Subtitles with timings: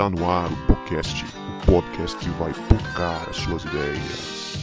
[0.00, 4.56] Está no ar o podcast, o podcast que vai tocar as suas ideias.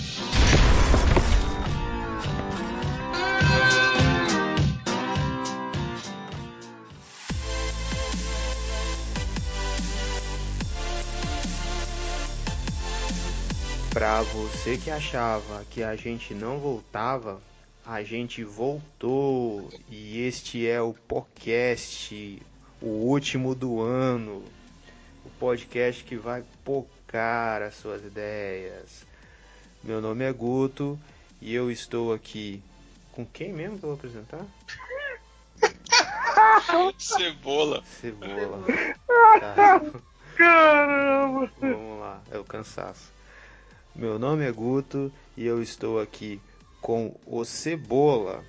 [13.91, 17.39] Pra você que achava que a gente não voltava,
[17.85, 22.41] a gente voltou e este é o podcast,
[22.81, 24.41] o último do ano,
[25.27, 29.05] o podcast que vai pocar as suas ideias.
[29.83, 30.97] Meu nome é Guto
[31.41, 32.63] e eu estou aqui
[33.11, 34.45] com quem mesmo que eu vou apresentar?
[36.97, 37.83] Cebola.
[37.83, 38.65] Cebola.
[39.39, 39.81] Tá.
[40.37, 41.51] Caramba!
[41.59, 43.11] Vamos lá, é o cansaço.
[43.93, 46.39] Meu nome é Guto e eu estou aqui
[46.79, 48.45] com o Cebola,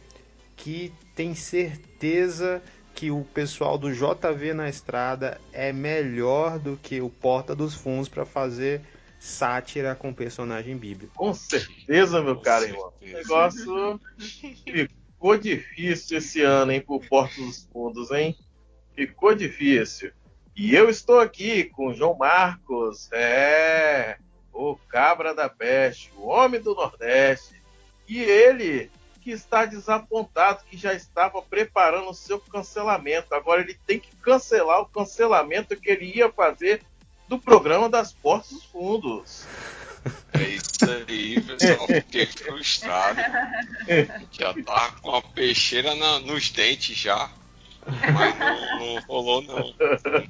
[0.56, 2.62] que tem certeza
[2.98, 8.08] que o pessoal do JV na estrada é melhor do que o Porta dos Fundos
[8.08, 8.80] para fazer
[9.20, 11.14] sátira com personagem bíblico.
[11.14, 12.92] Com certeza, meu Com caro irmão.
[13.00, 18.36] O negócio ficou difícil esse ano, hein, por Porto dos Fundos, hein?
[18.96, 20.10] Ficou difícil.
[20.56, 24.18] E eu estou aqui com o João Marcos, é,
[24.52, 27.62] o cabra da peste, o homem do Nordeste.
[28.08, 28.90] E ele
[29.28, 33.34] que está desapontado, que já estava preparando o seu cancelamento.
[33.34, 36.82] Agora ele tem que cancelar o cancelamento que ele ia fazer
[37.28, 39.44] do programa das Portas dos Fundos.
[40.32, 41.86] É isso aí, pessoal.
[41.92, 43.20] Fiquei frustrado.
[44.32, 47.30] Já tava com a peixeira na- nos dentes já.
[47.86, 49.74] Mas não, não rolou não.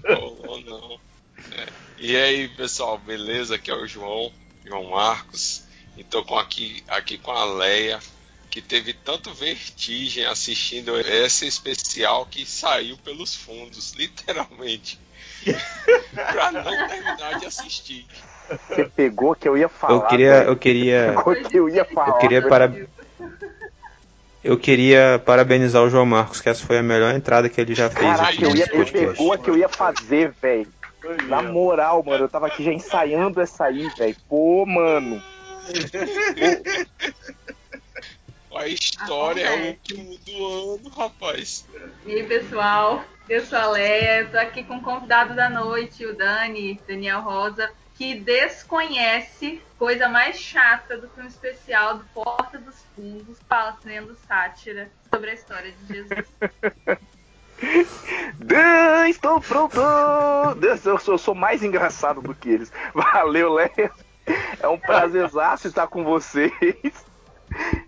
[0.08, 1.00] Não rolou não.
[1.56, 1.66] É.
[1.98, 3.54] E aí, pessoal, beleza?
[3.54, 4.32] Aqui é o João,
[4.64, 5.62] João Marcos.
[5.96, 8.00] E tô com aqui, aqui com a Leia,
[8.50, 14.98] que teve tanto vertigem assistindo essa especial que saiu pelos fundos, literalmente.
[16.14, 18.06] pra não terminar de assistir.
[18.68, 19.94] Você pegou que eu ia falar.
[19.94, 20.48] Eu queria, velho.
[20.48, 21.14] eu queria,
[21.48, 22.08] que eu ia falar.
[22.08, 22.88] eu queria para
[24.42, 27.90] eu queria parabenizar o João Marcos, que essa foi a melhor entrada que ele já
[27.90, 29.06] fez Caraca, aqui eu ia, podcast.
[29.08, 30.68] pegou a que eu ia fazer, velho.
[31.26, 34.16] Na moral, mano, eu tava aqui já ensaiando essa aí, velho.
[34.28, 35.22] Pô, mano.
[38.68, 39.94] A história é o Acontece.
[39.94, 41.66] último do ano, rapaz.
[42.04, 46.14] E aí, pessoal, eu sou a Leia, tô aqui com o convidado da noite, o
[46.14, 52.76] Dani, Daniel Rosa, que desconhece coisa mais chata do que um especial do Porta dos
[52.94, 56.26] Fundos fazendo sátira sobre a história de Jesus.
[58.38, 59.76] Dan, estou pronto!
[59.76, 62.70] Dan, Eu sou, eu sou mais engraçado do que eles.
[62.92, 63.90] Valeu, Léo.
[64.60, 66.52] É um prazerzaço estar com vocês.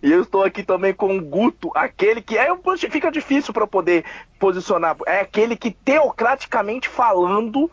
[0.03, 2.48] E eu estou aqui também com o Guto, aquele que é
[2.91, 4.04] fica difícil para poder
[4.38, 4.97] posicionar.
[5.06, 7.70] É aquele que teocraticamente falando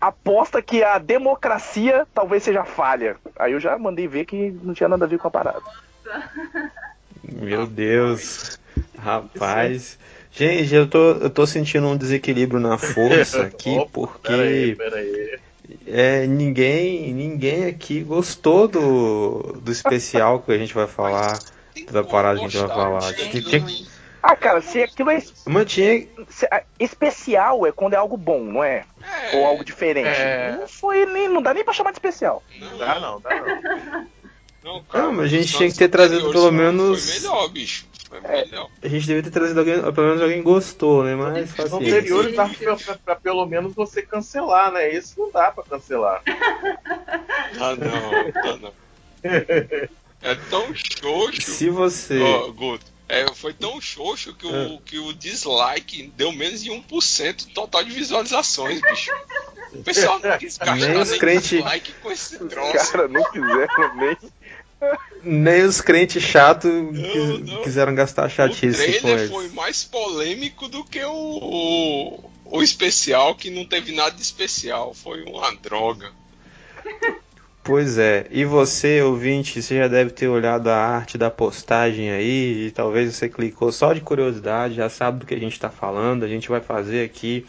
[0.00, 3.16] aposta que a democracia talvez seja falha.
[3.38, 5.62] Aí eu já mandei ver que não tinha nada a ver com a parada.
[7.24, 8.58] Meu Deus,
[8.96, 9.98] rapaz.
[10.30, 15.38] Gente, eu tô, eu tô sentindo um desequilíbrio na força aqui, Opa, Peraí, porque peraí.
[15.86, 21.38] É, ninguém, ninguém aqui gostou do, do especial que a gente vai falar,
[21.90, 23.12] da parada que a gente vai falar.
[23.14, 23.64] Tinha-
[24.22, 28.40] Ah, cara, se aquilo é Mas tinha, se- ah, especial é quando é algo bom,
[28.40, 28.84] não é?
[29.32, 30.08] É, Ou algo diferente.
[30.08, 30.56] É.
[30.58, 32.42] Não foi nem, não dá nem pra chamar de especial.
[32.60, 34.06] não, Dá não, dá não.
[34.64, 37.86] Não, cara, Não, mas a gente tinha que ter trazido pelo menos- Foi melhor, bicho.
[38.08, 38.44] Foi É.
[38.46, 38.70] melhor.
[38.82, 41.14] a gente devia ter trazido alguém, pelo menos alguém gostou, né?
[41.14, 44.90] Mas Os anteriores dava pra, pra- pra pelo menos você cancelar, né?
[44.94, 46.22] Esse não dá pra cancelar.
[47.60, 48.72] Ah, não, tá não.
[50.22, 51.40] É tão xoxo.
[51.50, 52.20] Se você.
[52.20, 54.78] Ó, Guto, é, foi tão xoxo que o, É.
[54.84, 59.10] que o dislike deu menos de 1% do total de visualizações, bicho.
[59.72, 62.92] O pessoal não quis gastar Nem nem crente- dislike com esse troço.
[62.92, 64.16] Cara, não fizeram nem.
[65.22, 66.70] Nem os crentes chatos
[67.64, 69.30] quiseram gastar O chatice com trailer eles.
[69.30, 74.94] foi mais polêmico do que o, o, o especial, que não teve nada de especial.
[74.94, 76.12] Foi uma droga.
[77.68, 82.68] Pois é, e você, ouvinte, você já deve ter olhado a arte da postagem aí,
[82.68, 86.24] e talvez você clicou só de curiosidade, já sabe do que a gente está falando.
[86.24, 87.44] A gente vai fazer aqui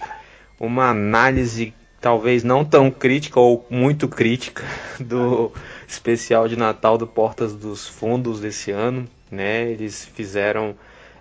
[0.59, 4.65] uma análise, talvez não tão crítica ou muito crítica,
[4.99, 5.53] do
[5.91, 9.07] especial de Natal do Portas dos Fundos desse ano.
[9.31, 9.69] Né?
[9.71, 10.75] Eles fizeram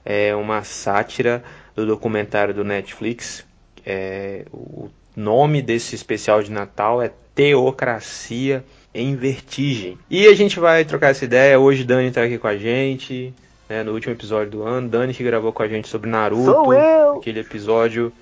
[0.04, 1.42] é, uma sátira
[1.74, 3.44] do documentário do Netflix.
[3.84, 9.98] É, o nome desse especial de Natal é Teocracia em Vertigem.
[10.10, 11.58] E a gente vai trocar essa ideia.
[11.58, 13.32] Hoje Dani tá aqui com a gente,
[13.68, 14.88] né, no último episódio do ano.
[14.88, 16.44] Dani que gravou com a gente sobre Naruto.
[16.44, 17.18] Sou eu!
[17.18, 18.12] Aquele episódio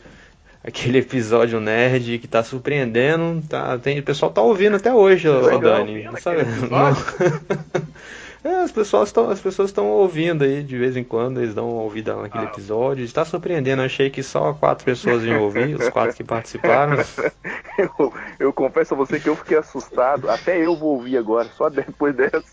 [0.67, 3.43] aquele episódio nerd que tá surpreendendo.
[3.49, 6.05] Tá, tem, o pessoal tá ouvindo até hoje, Legal, Dani.
[6.11, 6.41] Não sabe?
[6.43, 7.05] episódio?
[8.45, 11.69] É, as pessoas estão as pessoas estão ouvindo aí de vez em quando eles dão
[11.69, 12.49] uma ouvida naquele Ah.
[12.49, 16.97] episódio está surpreendendo achei que só quatro pessoas iam ouvir os quatro que participaram
[17.77, 20.31] Eu, eu confesso a você que eu fiquei assustado.
[20.31, 22.45] Até eu vou ouvir agora, só depois dessa.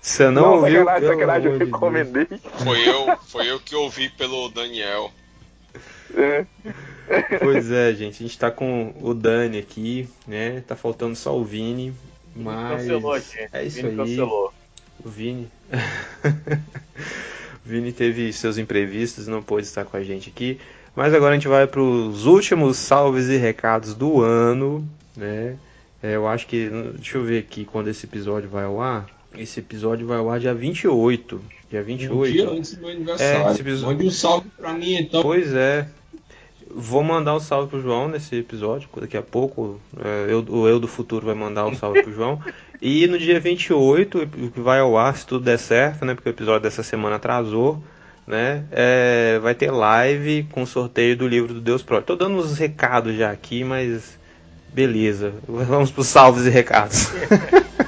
[0.00, 2.28] você não, ouviu sacanagem, sacanagem, eu recomendei.
[2.62, 5.10] Foi eu, foi eu que ouvi pelo Daniel.
[6.14, 6.44] É.
[7.40, 10.62] Pois é, gente, a gente tá com o Dani aqui, né?
[10.66, 11.94] Tá faltando só o Vini,
[12.34, 13.48] mas Cancelou, gente.
[13.52, 13.96] é isso Vini aí.
[13.96, 14.52] cancelou.
[15.04, 15.48] O Vini.
[16.24, 20.58] o Vini teve seus imprevistos, não pôde estar com a gente aqui.
[20.94, 25.56] Mas agora a gente vai para os últimos salves e recados do ano, né?
[26.02, 26.68] É, eu acho que.
[26.94, 29.06] Deixa eu ver aqui quando esse episódio vai ao ar.
[29.36, 31.40] Esse episódio vai ao ar dia 28.
[31.70, 32.32] Dia Um 28.
[32.32, 33.50] dia antes do meu É, aniversário.
[33.50, 35.22] esse episódio- Mande um salve pra mim então.
[35.22, 35.88] Pois é.
[36.78, 39.80] Vou mandar um salve pro João nesse episódio, daqui a pouco.
[40.04, 42.40] é, eu, o Eu do Futuro vai mandar um salve pro João.
[42.82, 46.14] E no dia 28, o que vai ao ar, se tudo der certo, né?
[46.14, 47.82] Porque o episódio dessa semana atrasou,
[48.26, 48.64] né?
[48.70, 52.06] é, vai ter live com sorteio do livro do Deus Próprio.
[52.06, 54.18] Tô dando uns recados já aqui, mas
[54.74, 55.32] beleza.
[55.48, 57.08] Vamos pros salves e recados.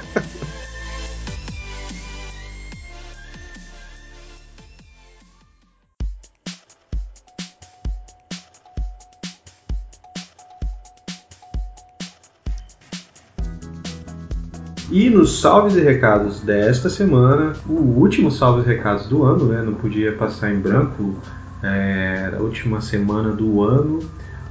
[14.99, 19.61] E nos salves e recados desta semana, o último salves e recados do ano, né?
[19.61, 21.15] Não podia passar em branco.
[21.63, 23.99] É, a última semana do ano,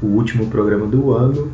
[0.00, 1.52] o último programa do ano.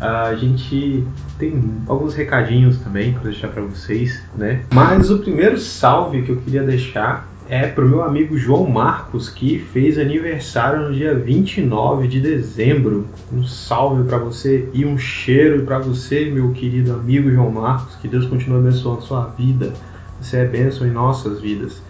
[0.00, 1.04] A gente
[1.40, 4.62] tem alguns recadinhos também para deixar para vocês, né?
[4.72, 9.58] Mas o primeiro salve que eu queria deixar é pro meu amigo João Marcos, que
[9.58, 13.06] fez aniversário no dia 29 de dezembro.
[13.32, 17.94] Um salve para você e um cheiro para você, meu querido amigo João Marcos.
[17.96, 19.72] Que Deus continue abençoando sua vida.
[20.20, 21.80] Você é bênção em nossas vidas.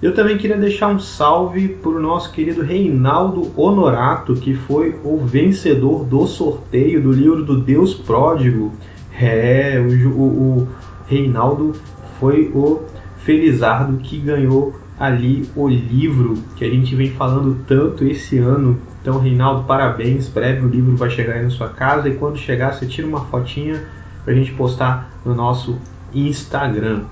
[0.00, 5.18] Eu também queria deixar um salve para o nosso querido Reinaldo Honorato, que foi o
[5.18, 8.72] vencedor do sorteio do livro do Deus Pródigo.
[9.20, 10.68] É, o, o, o
[11.06, 11.74] Reinaldo
[12.18, 12.80] foi o
[13.30, 18.80] Felizardo que ganhou ali o livro que a gente vem falando tanto esse ano.
[19.00, 20.28] Então, Reinaldo, parabéns.
[20.28, 23.20] Breve o livro vai chegar aí na sua casa e quando chegar, você tira uma
[23.26, 23.84] fotinha
[24.24, 25.78] para a gente postar no nosso
[26.12, 27.04] Instagram.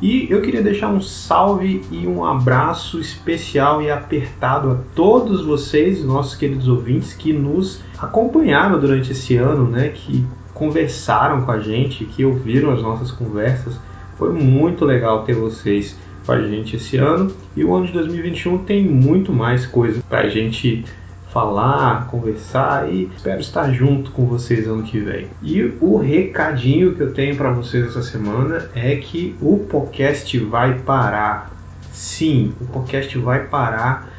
[0.00, 6.04] E eu queria deixar um salve e um abraço especial e apertado a todos vocês,
[6.04, 9.88] nossos queridos ouvintes, que nos acompanharam durante esse ano, né?
[9.88, 10.24] Que
[10.54, 13.89] conversaram com a gente, que ouviram as nossas conversas.
[14.20, 15.96] Foi muito legal ter vocês
[16.26, 17.32] com a gente esse ano.
[17.56, 20.84] E o ano de 2021 tem muito mais coisa pra gente
[21.30, 25.28] falar, conversar e espero estar junto com vocês ano que vem.
[25.42, 30.78] E o recadinho que eu tenho para vocês essa semana é que o podcast vai
[30.80, 31.50] parar.
[31.90, 34.09] Sim, o podcast vai parar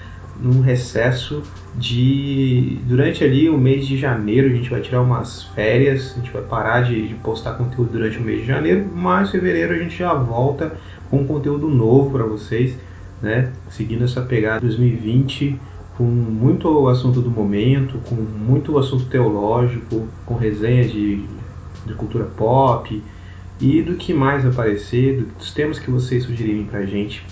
[0.41, 1.43] num recesso
[1.75, 6.31] de durante ali o mês de janeiro a gente vai tirar umas férias, a gente
[6.31, 9.77] vai parar de, de postar conteúdo durante o mês de janeiro, mas em fevereiro a
[9.77, 10.73] gente já volta
[11.09, 12.75] com conteúdo novo para vocês,
[13.21, 13.51] né?
[13.69, 15.59] Seguindo essa pegada 2020
[15.97, 21.25] com muito assunto do momento, com muito assunto teológico, com resenha de,
[21.85, 23.01] de cultura pop
[23.59, 27.23] e do que mais aparecer, do- dos temas que vocês sugerirem pra gente.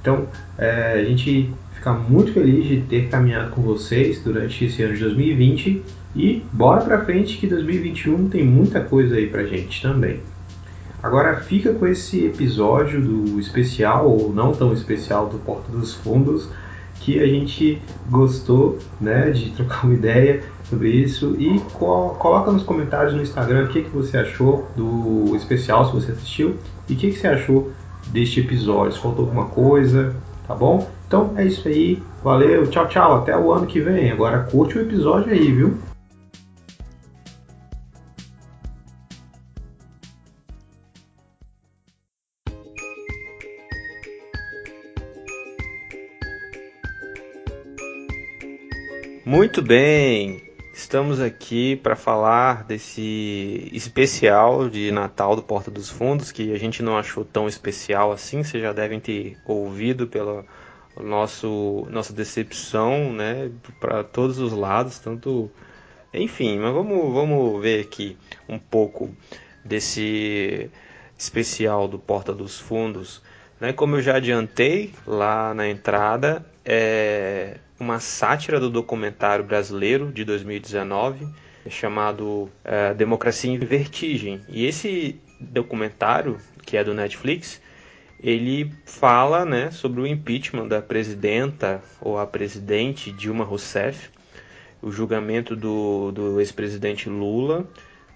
[0.00, 0.26] Então,
[0.58, 1.50] é, a gente
[1.84, 5.82] fica muito feliz de ter caminhado com vocês durante esse ano de 2020
[6.16, 10.20] e bora pra frente que 2021 tem muita coisa aí pra gente também.
[11.02, 16.48] Agora fica com esse episódio do especial ou não tão especial do Porta dos Fundos
[17.00, 21.36] que a gente gostou, né, de trocar uma ideia sobre isso.
[21.38, 25.92] E co- coloca nos comentários no Instagram o que, que você achou do especial, se
[25.92, 26.56] você assistiu,
[26.88, 27.70] e o que, que você achou
[28.06, 30.14] deste episódio, se faltou alguma coisa,
[30.46, 30.88] tá bom?
[31.06, 34.10] Então é isso aí, valeu, tchau, tchau, até o ano que vem.
[34.10, 35.78] Agora curte o episódio aí, viu?
[49.26, 50.43] Muito bem,
[50.74, 56.82] estamos aqui para falar desse especial de Natal do Porta dos Fundos, que a gente
[56.82, 60.44] não achou tão especial assim, vocês já devem ter ouvido pela
[61.00, 65.50] nosso, nossa decepção, né, para todos os lados, tanto.
[66.12, 68.16] Enfim, mas vamos, vamos ver aqui
[68.48, 69.14] um pouco
[69.64, 70.70] desse
[71.16, 73.22] especial do Porta dos Fundos.
[73.60, 73.72] Né?
[73.72, 81.28] Como eu já adiantei lá na entrada, é uma sátira do documentário brasileiro de 2019
[81.68, 84.40] chamado uh, Democracia em Vertigem.
[84.48, 87.60] E esse documentário, que é do Netflix,
[88.22, 94.08] ele fala né, sobre o impeachment da presidenta ou a presidente Dilma Rousseff,
[94.80, 97.66] o julgamento do, do ex-presidente Lula,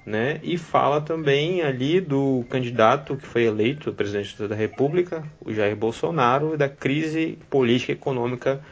[0.07, 5.77] né, e fala também ali do candidato que foi eleito presidente da República, o Jair
[5.77, 8.63] Bolsonaro, e da crise política e econômica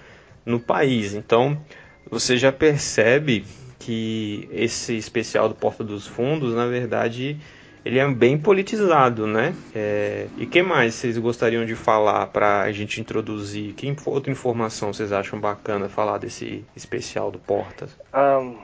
[0.46, 1.12] no país.
[1.12, 1.60] Então,
[2.08, 3.44] você já percebe
[3.78, 7.38] que esse especial do Porta dos Fundos, na verdade,
[7.84, 9.54] ele é bem politizado, né?
[9.74, 10.26] É...
[10.38, 13.74] E que mais vocês gostariam de falar para a gente introduzir?
[13.74, 17.96] Que outra informação vocês acham bacana falar desse especial do Portas?
[18.14, 18.56] Um,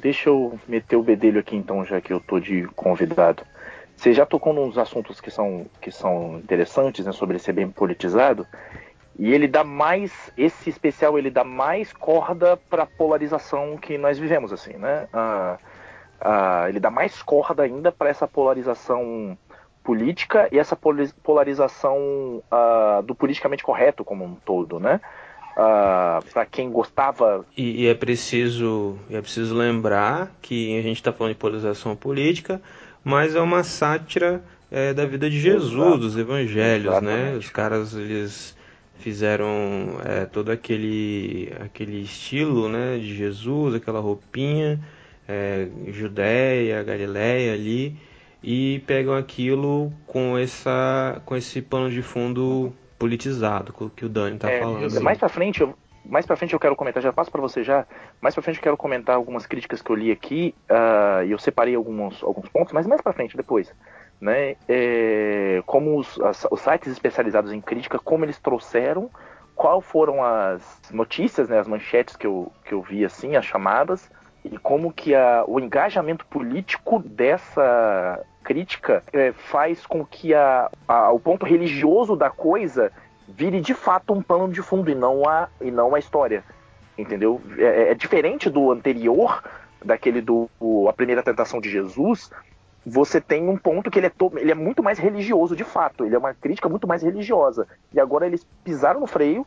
[0.00, 3.42] deixa eu meter o bedelho aqui então, já que eu tô de convidado.
[3.96, 8.46] Você já tocou nos assuntos que são, que são interessantes, né, sobre ser bem politizado.
[9.20, 14.18] E ele dá mais, esse especial ele dá mais corda para a polarização que nós
[14.18, 15.08] vivemos, assim, né?
[15.12, 15.58] Uh,
[16.26, 19.36] uh, ele dá mais corda ainda para essa polarização
[19.84, 24.98] política e essa polarização uh, do politicamente correto como um todo, né?
[25.52, 27.44] Uh, para quem gostava.
[27.54, 32.62] E, e, é preciso é preciso lembrar que a gente está falando de polarização política,
[33.04, 35.98] mas é uma sátira é, da vida de Jesus, Exato.
[35.98, 37.12] dos evangelhos, né?
[37.12, 37.32] Exatamente.
[37.32, 37.36] né?
[37.36, 38.58] Os caras eles
[39.00, 44.78] fizeram é, todo aquele aquele estilo, né, de Jesus, aquela roupinha
[45.30, 47.96] é, Judéia, Galileia ali
[48.42, 54.50] e pegam aquilo com essa com esse pano de fundo politizado que o Dani está
[54.50, 55.00] é, falando.
[55.00, 57.86] Mais para frente, eu, mais para frente eu quero comentar, já passo para você já.
[58.20, 61.38] Mais para frente eu quero comentar algumas críticas que eu li aqui uh, e eu
[61.38, 63.72] separei alguns alguns pontos, mas mais para frente depois.
[64.20, 69.08] Né, é, como os, as, os sites especializados em crítica, como eles trouxeram,
[69.54, 74.10] qual foram as notícias, né, as manchetes que eu, que eu vi assim, as chamadas,
[74.44, 81.12] e como que a, o engajamento político dessa crítica é, faz com que a, a,
[81.12, 82.90] o ponto religioso da coisa
[83.28, 86.42] vire de fato um pano de fundo e não a, e não a história.
[86.96, 87.40] Entendeu?
[87.58, 89.42] É, é diferente do anterior,
[89.84, 92.30] daquele do o, A Primeira Tentação de Jesus.
[92.86, 96.14] Você tem um ponto que ele é, ele é muito mais religioso de fato, ele
[96.14, 97.66] é uma crítica muito mais religiosa.
[97.92, 99.46] E agora eles pisaram no freio,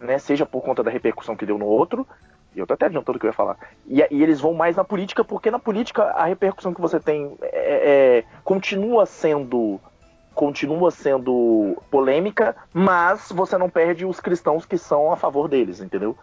[0.00, 2.06] né, seja por conta da repercussão que deu no outro,
[2.54, 3.56] eu tô até adiantando o que eu ia falar.
[3.86, 7.36] E, e, eles vão mais na política, porque na política a repercussão que você tem
[7.42, 9.80] é, é, continua sendo
[10.34, 16.16] continua sendo polêmica, mas você não perde os cristãos que são a favor deles, entendeu?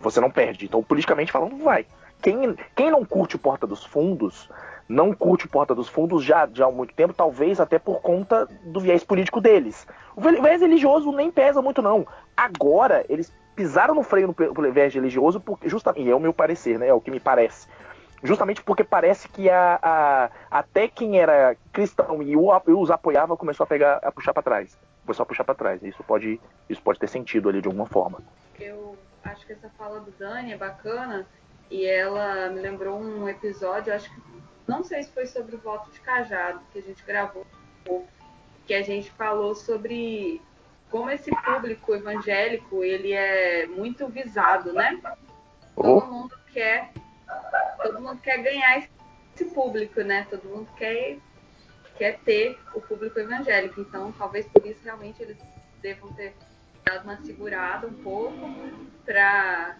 [0.00, 0.64] Você não perde.
[0.64, 1.84] Então, politicamente falando, vai.
[2.20, 4.48] Quem, quem não curte o Porta dos Fundos,
[4.88, 8.46] não curte o Porta dos Fundos já, já há muito tempo, talvez até por conta
[8.64, 9.86] do viés político deles.
[10.16, 12.06] O viés religioso nem pesa muito, não.
[12.36, 16.78] Agora, eles pisaram no freio no viés religioso, porque, justamente, e é o meu parecer,
[16.78, 16.88] né?
[16.88, 17.68] É o que me parece.
[18.22, 23.66] Justamente porque parece que a, a até quem era cristão e, os apoiava começou a
[23.66, 24.76] pegar, a puxar para trás.
[25.04, 25.82] Começou a puxar para trás.
[25.82, 28.20] Isso pode, isso pode ter sentido ali de alguma forma.
[28.58, 31.26] Eu acho que essa fala do Dani é bacana
[31.70, 34.20] e ela me lembrou um episódio, acho que
[34.66, 37.46] não sei se foi sobre o voto de cajado que a gente gravou,
[38.66, 40.42] que a gente falou sobre
[40.90, 45.00] como esse público evangélico ele é muito visado, né?
[45.74, 46.06] Todo oh.
[46.06, 46.92] mundo quer,
[47.82, 50.26] todo mundo quer ganhar esse público, né?
[50.30, 51.18] Todo mundo quer
[51.96, 53.80] quer ter o público evangélico.
[53.80, 55.36] Então, talvez por isso realmente eles
[55.82, 56.34] devam ter
[56.84, 58.38] dado uma segurada um pouco
[59.04, 59.76] para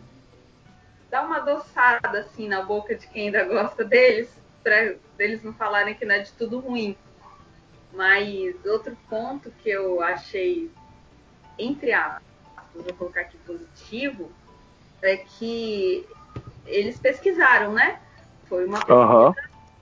[1.10, 4.30] dar uma adoçada assim na boca de quem ainda gosta deles,
[4.62, 6.96] para eles não falarem que não é de tudo ruim.
[7.92, 10.70] Mas outro ponto que eu achei
[11.58, 12.22] entre aspas,
[12.74, 14.30] vou colocar aqui positivo,
[15.02, 16.06] é que
[16.66, 18.00] eles pesquisaram, né?
[18.48, 19.34] Foi uma pesquisa uhum.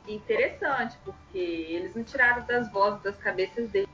[0.08, 3.88] interessante, porque eles não tiraram das vozes das cabeças deles.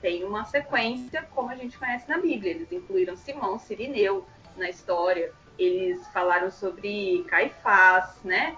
[0.00, 2.52] Tem uma sequência, como a gente conhece na Bíblia.
[2.52, 5.32] Eles incluíram Simão, Sirineu na história.
[5.58, 8.56] Eles falaram sobre Caifás, né?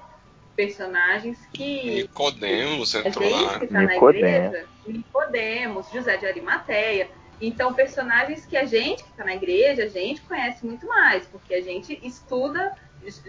[0.56, 2.02] Personagens que.
[2.02, 3.58] Nicodemos entrou lá.
[3.58, 4.22] Que tá Nicodemos.
[4.22, 4.66] na igreja.
[4.86, 7.08] Nicodemos, José de Arimateia.
[7.40, 11.54] Então, personagens que a gente que está na igreja, a gente conhece muito mais, porque
[11.54, 12.74] a gente estuda,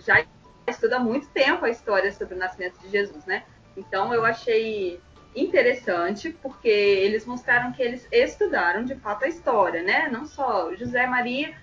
[0.04, 0.26] já
[0.68, 3.44] estuda há muito tempo a história sobre o nascimento de Jesus, né?
[3.78, 5.00] Então, eu achei
[5.36, 10.10] interessante, porque eles mostraram que eles estudaram de fato a história, né?
[10.12, 11.56] Não só José Maria,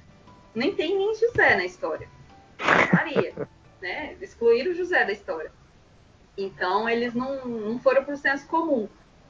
[0.56, 2.08] nem tem nem José na história.
[2.92, 3.32] Maria,
[3.80, 4.16] né?
[4.20, 5.52] Excluíram José da história.
[6.36, 8.88] Então, eles não, não foram para o senso comum.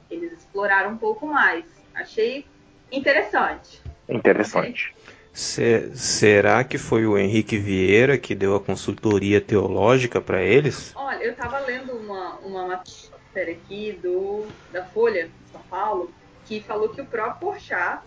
[0.09, 1.65] Eles exploraram um pouco mais.
[1.93, 2.45] Achei
[2.91, 3.81] interessante.
[4.09, 4.95] Interessante.
[5.33, 10.93] Se- será que foi o Henrique Vieira que deu a consultoria teológica para eles?
[10.95, 16.11] Olha, eu tava lendo uma, uma matéria aqui do, da Folha de São Paulo
[16.45, 18.01] que falou que o próprio Porchat,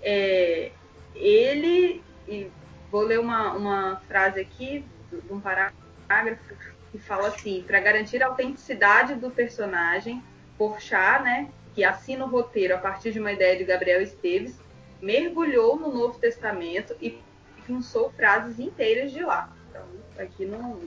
[0.00, 0.70] é,
[1.14, 2.50] ele, e
[2.90, 6.54] vou ler uma, uma frase aqui de um parágrafo
[6.90, 10.22] que fala assim, para garantir a autenticidade do personagem,
[10.56, 14.56] Porchat, né, que assina o roteiro a partir de uma ideia de Gabriel Esteves,
[15.02, 17.18] mergulhou no Novo Testamento e
[17.66, 19.52] pensou frases inteiras de lá.
[19.68, 19.82] Então,
[20.18, 20.80] aqui não,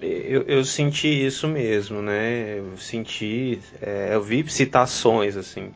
[0.00, 2.58] Eu, eu senti isso mesmo, né?
[2.58, 5.72] Eu senti, é, eu vi citações assim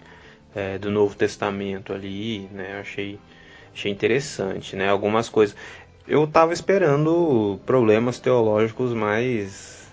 [0.54, 2.76] é, do Novo Testamento ali, né?
[2.76, 3.18] Eu achei,
[3.75, 4.88] achei interessante, né?
[4.88, 5.57] Algumas coisas.
[6.07, 9.88] Eu tava esperando problemas teológicos mais,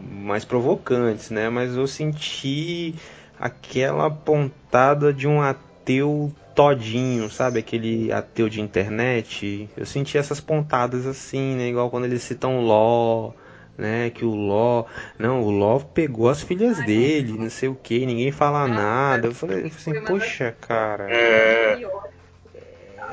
[0.00, 1.48] mais provocantes, né?
[1.48, 2.94] Mas eu senti
[3.38, 7.58] aquela pontada de um ateu todinho, sabe?
[7.58, 9.68] Aquele ateu de internet.
[9.76, 11.68] Eu senti essas pontadas assim, né?
[11.68, 13.32] Igual quando eles citam Ló,
[13.76, 14.10] né?
[14.10, 14.84] Que o Ló,
[15.18, 19.28] não, o Ló pegou as filhas dele, não sei o que, ninguém fala nada.
[19.28, 21.10] Eu falei assim, poxa, cara.
[21.10, 21.78] É.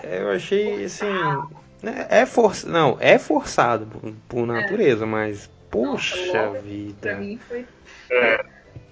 [0.04, 1.06] Eu achei assim,
[1.82, 7.40] né, é forçado, não, é forçado por, por natureza, mas poxa Nossa, Pra vida, mim
[7.48, 7.66] foi.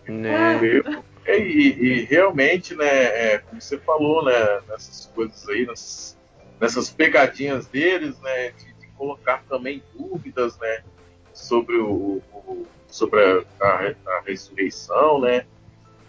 [0.08, 0.60] né?
[0.64, 2.88] eu- e, e realmente, né,
[3.34, 6.18] é, como você falou, né, nessas coisas aí, nessas,
[6.60, 10.84] nessas pegadinhas deles, né, de, de colocar também dúvidas, né,
[11.34, 15.46] sobre o, o- sobre a, a, a ressurreição, né,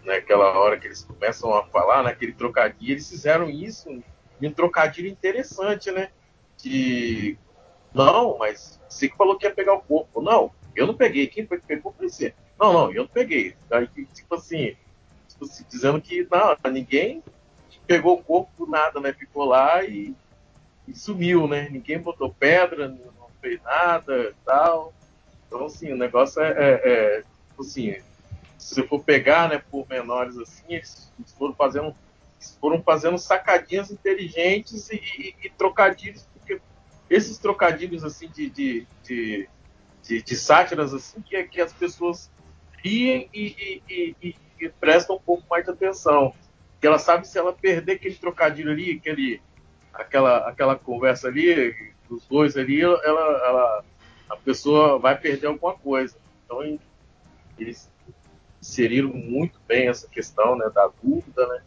[0.05, 4.03] naquela hora que eles começam a falar, naquele trocadilho, eles fizeram isso
[4.47, 6.11] um trocadilho interessante, né,
[6.57, 7.39] que
[7.93, 11.47] não, mas você que falou que ia pegar o corpo, não, eu não peguei, quem
[11.47, 12.35] foi que pegou foi você.
[12.59, 13.57] Não, não, eu não peguei.
[13.71, 14.77] Aí, tipo assim,
[15.29, 17.23] tipo assim, dizendo que não, ninguém
[17.87, 19.13] pegou o corpo nada, né?
[19.13, 20.15] Ficou lá e,
[20.87, 21.69] e sumiu, né?
[21.71, 24.93] Ninguém botou pedra, não fez nada tal.
[25.47, 27.97] Então, assim, o negócio é, é, é, tipo assim,
[28.59, 31.95] se for pegar, né, por menores assim, eles, foram fazendo
[32.61, 36.61] foram fazendo sacadinhas inteligentes e, e- e trocadilhos, porque
[37.11, 39.49] esses trocadilhos assim de, de, de,
[40.03, 42.31] de, de sátiras assim que, que as pessoas
[42.83, 46.35] riem e, e, e, prestam um pouco mais de atenção.
[46.81, 49.41] Que ela sabe se ela perder aquele trocadilho ali, aquele,
[49.93, 51.75] aquela, aquela conversa ali,
[52.09, 53.85] dos dois ali, ela, ela,
[54.31, 56.17] a pessoa vai perder alguma coisa.
[56.45, 56.79] Então
[57.59, 57.91] eles
[58.61, 61.63] inseriram muito bem essa questão né, da dúvida, né,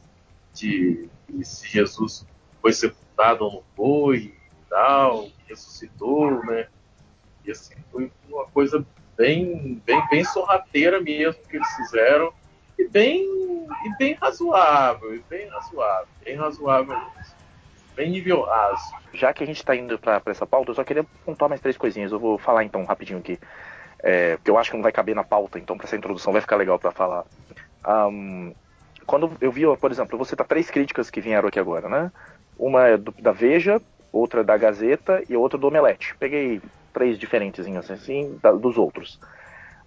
[0.54, 1.10] de,
[1.44, 2.26] se Jesus
[2.62, 6.68] foi sepultado ou não foi, e tal, ressuscitou, né,
[7.46, 8.86] e assim, foi uma coisa
[9.18, 12.34] bem, bem, bem sorrateira mesmo que eles fizeram,
[12.78, 17.42] e bem, e bem razoável, e bem razoável, bem razoável mesmo.
[17.96, 18.92] Bem nível raso.
[19.14, 21.78] Já que a gente está indo para essa pauta, eu só queria pontuar mais três
[21.78, 22.12] coisinhas.
[22.12, 23.38] Eu vou falar então rapidinho aqui.
[24.00, 26.42] É, porque eu acho que não vai caber na pauta, então para essa introdução vai
[26.42, 27.26] ficar legal para falar.
[27.84, 28.54] Ahm,
[29.06, 32.12] quando eu vi, por exemplo, eu vou citar três críticas que vieram aqui agora, né?
[32.58, 36.16] Uma é do- da Veja, outra da Gazeta e outra do Omelete.
[36.20, 36.62] Peguei
[36.94, 39.20] três diferentes assim, da- dos outros.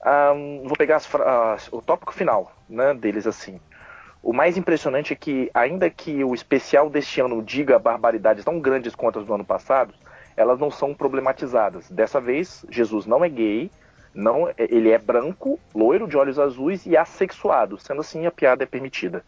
[0.05, 3.61] Ahm, vou pegar as as- o tópico final né, deles assim.
[4.22, 8.94] O mais impressionante é que, ainda que o especial deste ano diga barbaridades tão grandes
[8.94, 9.94] quanto as do ano passado,
[10.37, 11.90] elas não são problematizadas.
[11.90, 13.70] Dessa vez, Jesus não é gay,
[14.14, 17.79] não, ele é branco, loiro, de olhos azuis e assexuado.
[17.79, 19.24] Sendo assim, a piada é permitida.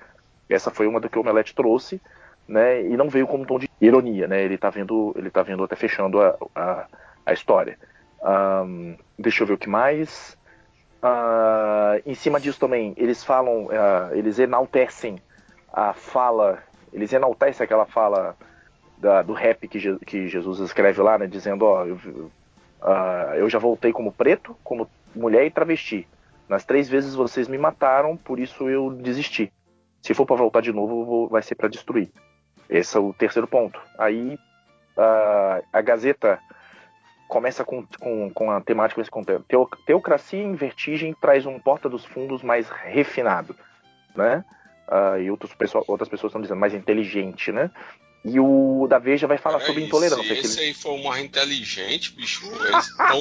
[0.48, 2.00] Essa foi uma do que o Omelete trouxe,
[2.46, 2.82] né?
[2.82, 4.42] E não veio como um tom de ironia, né?
[4.42, 6.86] Ele tá vendo, ele tá vendo até fechando a, a,
[7.26, 7.76] a história.
[8.22, 10.36] Ahn, deixa eu ver o que mais.
[11.02, 15.16] Ah, em cima disso também, eles falam, ah, eles enaltecem
[15.72, 18.34] a fala, eles enaltecem aquela fala
[18.98, 21.98] da- do rap que, Je- que Jesus escreve lá, né, dizendo, ó, eu,
[22.86, 26.06] ah, eu já voltei como preto, como mulher e travesti.
[26.48, 29.52] Nas três vezes vocês me mataram, por isso eu desisti.
[30.00, 32.08] Se for para voltar de novo, vou- vai ser para destruir.
[32.70, 33.80] Esse é o terceiro ponto.
[33.98, 34.38] Aí
[34.96, 36.38] ah, a Gazeta
[37.28, 39.44] começa com, com, com a temática desse conteúdo.
[39.48, 43.56] Teo, teocracia em vertigem traz um porta dos fundos mais refinado,
[44.14, 44.44] né?
[44.88, 45.52] Ah, e outros,
[45.88, 47.70] outras pessoas estão dizendo mais inteligente, né?
[48.28, 50.32] E o da Veja vai falar Peraí, sobre intolerância.
[50.32, 53.20] Esse ele- aí for mais inteligente, bicho, eles estão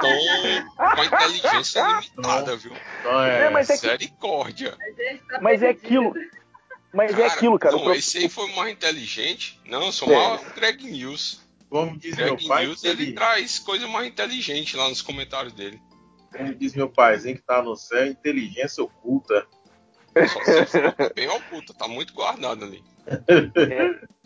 [0.00, 2.72] com a inteligência limitada, viu?
[3.04, 4.76] É, é, mas é Misericórdia.
[5.40, 6.12] Mas é aquilo.
[6.92, 7.74] Mas é aquilo, cara.
[7.74, 9.58] Não, pro- esse aí foi mais inteligente.
[9.64, 10.14] Não, eu sou É.
[10.28, 11.40] mais o Greg News.
[11.70, 15.54] como diz meu Greg pai, News, ele ele, traz coisa mais inteligente lá nos comentários
[15.54, 15.80] dele.
[16.36, 19.46] como diz meu paizinho que tá no céu, inteligência oculta.
[20.28, 22.84] Só se for bem oculta, tá muito guardado ali.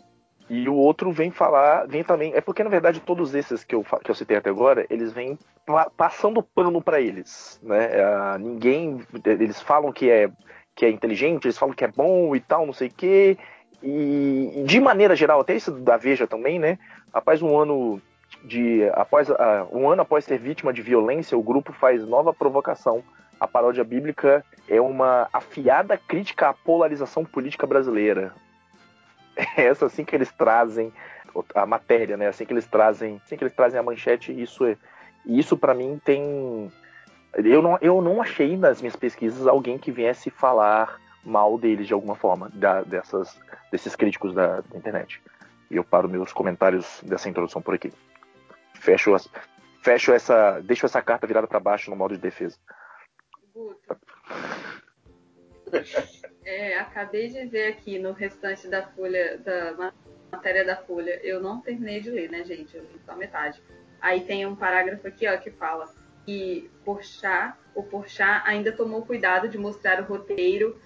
[0.49, 2.33] E o outro vem falar, vem também.
[2.33, 5.37] É porque, na verdade, todos esses que eu, que eu citei até agora, eles vêm
[5.65, 7.59] pa passando pano para eles.
[7.61, 7.89] Né?
[7.89, 9.01] Uh, ninguém.
[9.25, 10.29] Eles falam que é,
[10.73, 13.37] que é inteligente, eles falam que é bom e tal, não sei o quê.
[13.83, 16.79] E, de maneira geral, até isso da Veja também, né?
[17.11, 18.01] Após um ano
[18.43, 18.89] de.
[18.93, 19.35] Após, uh,
[19.71, 23.03] um ano após ser vítima de violência, o grupo faz nova provocação.
[23.39, 28.33] A paródia bíblica é uma afiada crítica à polarização política brasileira.
[29.55, 30.91] É essa assim que eles trazem
[31.53, 32.27] a matéria, né?
[32.27, 34.75] Assim que eles trazem, assim que eles trazem a manchete, isso é,
[35.25, 36.71] isso para mim tem
[37.33, 41.93] eu não, eu não achei nas minhas pesquisas alguém que viesse falar mal deles de
[41.93, 43.39] alguma forma, da, dessas,
[43.71, 45.21] desses críticos da, da internet.
[45.69, 47.93] E eu paro meus comentários dessa introdução por aqui.
[48.73, 49.29] Fecho, as,
[49.83, 52.57] fecho essa, deixo essa carta virada para baixo no modo de defesa.
[56.47, 59.91] É, acabei de ver aqui no restante da folha, da
[60.31, 61.19] matéria da folha.
[61.21, 62.73] Eu não terminei de ler, né, gente?
[62.73, 63.61] Eu li só metade.
[63.99, 65.93] Aí tem um parágrafo aqui, ó, que fala
[66.25, 70.79] que Porchat, o Porchat ainda tomou cuidado de mostrar o roteiro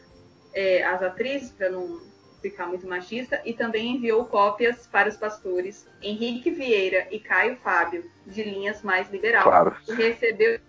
[0.52, 2.02] é, às atrizes, para não
[2.42, 8.10] ficar muito machista, e também enviou cópias para os pastores Henrique Vieira e Caio Fábio,
[8.26, 9.78] de linhas mais liberal, claro.
[9.88, 10.60] e recebeu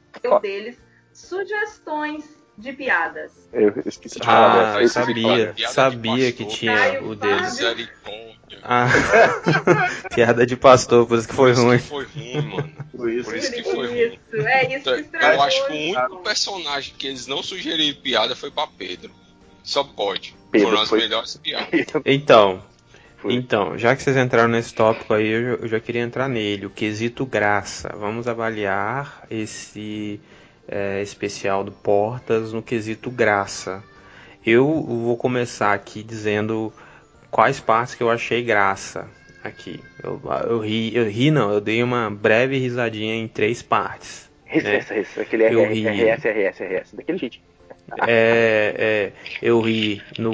[0.42, 0.78] deles
[1.14, 3.32] sugestões de piadas.
[3.52, 4.76] Eu esqueci de falar.
[4.76, 7.16] Ah, eu sabia, sabia que tinha Caio o.
[7.40, 8.32] Misericórdia.
[8.62, 8.86] Ah,
[10.14, 11.76] piada de pastor, por isso que foi Por ruim.
[11.76, 12.72] isso que foi ruim, mano.
[12.96, 13.24] Por isso.
[13.30, 13.98] Por isso que foi ruim.
[14.32, 15.32] Isso, é isso que estragou.
[15.34, 19.10] Eu acho que o único personagem que eles não sugeriram piada foi pra Pedro.
[19.64, 20.34] Só pode.
[20.50, 21.68] Pedro Foram as foi- melhores piadas.
[22.04, 22.62] Então,
[23.24, 26.66] então, já que vocês entraram nesse tópico aí, eu, já- eu já queria entrar nele,
[26.66, 27.94] o quesito graça.
[27.98, 30.20] Vamos avaliar esse
[30.72, 33.84] é, especial do Portas no quesito graça.
[34.44, 36.72] Eu vou começar aqui dizendo
[37.30, 39.06] quais partes que eu achei graça
[39.44, 39.78] aqui.
[40.02, 44.30] Eu, eu ri, eu ri não, eu dei uma breve risadinha em três partes.
[44.50, 45.86] Esse, esse, esse, aquele Eu RS, ri.
[45.86, 47.38] RS, RS, RS, daquele jeito.
[48.06, 50.32] É, é, eu ri no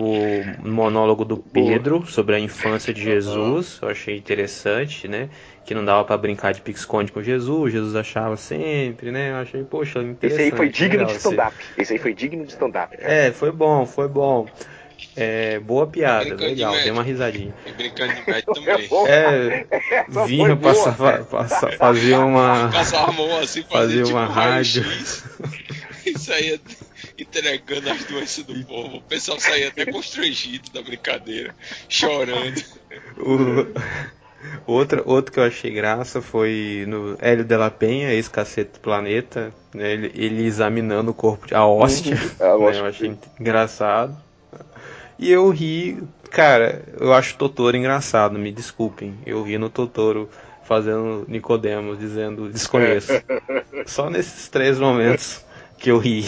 [0.64, 5.29] monólogo do Pedro sobre a infância de Jesus, eu achei interessante, né?
[5.68, 9.33] Que não dava pra brincar de pique-esconde com Jesus, Jesus achava sempre, né?
[9.33, 10.40] Eu achei, poxa, interessante.
[10.44, 11.57] Esse aí foi digno de esse- stand-up.
[11.76, 12.96] Esse aí foi digno de stand-up.
[12.98, 14.48] É, foi bom, foi bom.
[15.14, 16.94] É, boa piada, de legal, dei médico.
[16.96, 17.54] uma risadinha.
[17.66, 18.88] E brincando de médico também.
[19.09, 19.66] É,
[20.09, 20.74] Essa vinha, boa.
[20.74, 22.70] passava, passa- fazia uma.
[22.72, 24.85] Casar a mão assim, Fazia fazia tipo uma um rádio.
[26.07, 26.59] E saía
[27.18, 28.96] entregando as doenças do povo.
[28.96, 31.54] O pessoal saía até constrangido da brincadeira,
[31.90, 32.64] chorando.
[33.18, 33.66] O,
[34.66, 39.53] outro, outro que eu achei graça foi no Hélio de la Penha, ex-cacete do planeta,
[39.74, 42.16] né, ele, ele examinando o corpo de a hóstia.
[42.40, 44.16] A né, eu achei engraçado.
[45.18, 49.14] E eu ri, cara, eu acho o Totoro engraçado, me desculpem.
[49.27, 50.29] Eu ri no Totoro
[50.62, 53.12] fazendo Nicodemos, dizendo desconheço.
[53.87, 55.44] Só nesses três momentos
[55.79, 56.24] que eu ri.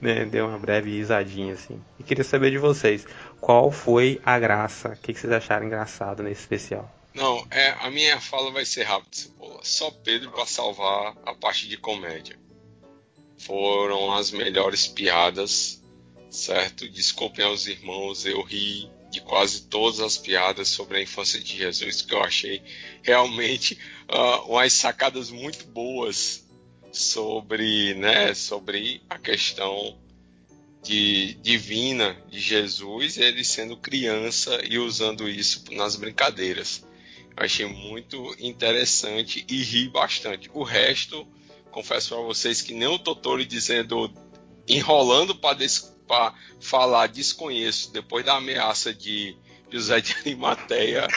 [0.00, 1.80] Né, deu uma breve risadinha assim.
[1.98, 3.06] E queria saber de vocês,
[3.40, 4.88] qual foi a graça?
[4.88, 6.92] O que que vocês acharam engraçado nesse especial?
[7.14, 9.60] Não, é, a minha fala vai ser rápida, Cebola.
[9.62, 12.38] Só Pedro pra salvar a parte de comédia.
[13.38, 15.82] Foram as melhores piadas,
[16.30, 16.88] certo?
[16.88, 22.00] Desculpem aos irmãos, eu ri de quase todas as piadas sobre a infância de Jesus,
[22.00, 22.62] que eu achei
[23.02, 26.46] realmente ah, umas sacadas muito boas
[26.90, 29.98] sobre, né, sobre a questão
[30.82, 36.84] de divina de Jesus, ele sendo criança e usando isso nas brincadeiras.
[37.36, 40.50] Eu achei muito interessante e ri bastante.
[40.52, 41.26] O resto,
[41.70, 44.12] confesso para vocês que nem o Totoro dizendo,
[44.68, 49.36] enrolando para falar desconheço depois da ameaça de
[49.70, 51.08] José de Arimateia,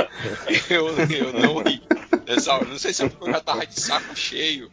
[0.68, 1.82] eu, eu não ri.
[2.26, 2.66] Nessa hora.
[2.66, 4.70] Não sei se é porque eu já tava de saco cheio,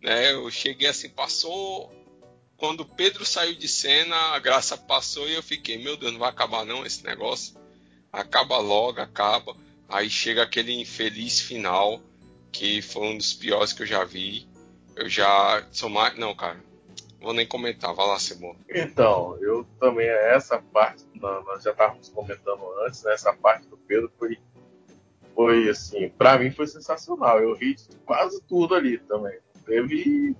[0.00, 0.32] né?
[0.32, 1.92] Eu cheguei assim, passou
[2.58, 6.28] quando Pedro saiu de cena, a graça passou e eu fiquei, meu Deus, não vai
[6.28, 7.56] acabar não esse negócio?
[8.12, 9.56] Acaba logo, acaba.
[9.88, 12.02] Aí chega aquele infeliz final,
[12.52, 14.46] que foi um dos piores que eu já vi.
[14.94, 16.16] Eu já sou mais.
[16.18, 16.62] Não, cara.
[17.20, 18.56] Vou nem comentar, vai lá, Cebola.
[18.68, 24.10] Então, eu também, essa parte, nós já estávamos comentando antes, né, essa parte do Pedro
[24.16, 24.38] foi,
[25.34, 27.40] foi assim, pra mim foi sensacional.
[27.40, 29.36] Eu ri de quase tudo ali também.
[29.64, 30.36] Teve.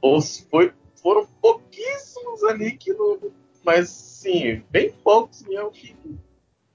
[0.00, 3.18] ou Foi, foram pouquíssimos ali que não.
[3.62, 5.94] Mas, sim, bem poucos mesmo que,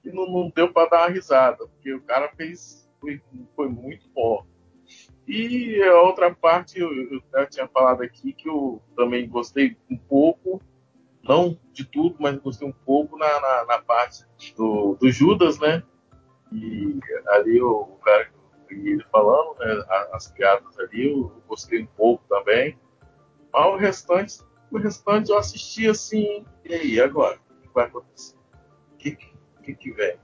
[0.04, 2.84] que não, não deu para dar uma risada, porque o cara fez.
[3.00, 3.20] Foi,
[3.56, 4.46] foi muito bom.
[5.26, 10.60] E a outra parte, eu, eu tinha falado aqui que eu também gostei um pouco,
[11.22, 15.82] não de tudo, mas gostei um pouco na, na, na parte do, do Judas, né?
[16.52, 18.30] E ali o, o cara
[18.70, 22.78] ele falando, né, as piadas ali, eu gostei um pouco também.
[23.52, 24.38] Mas o restante,
[24.70, 27.38] o restante eu assisti assim, e aí, agora?
[27.50, 28.36] O que vai acontecer?
[28.92, 29.33] O que, que,
[29.72, 30.18] que vem?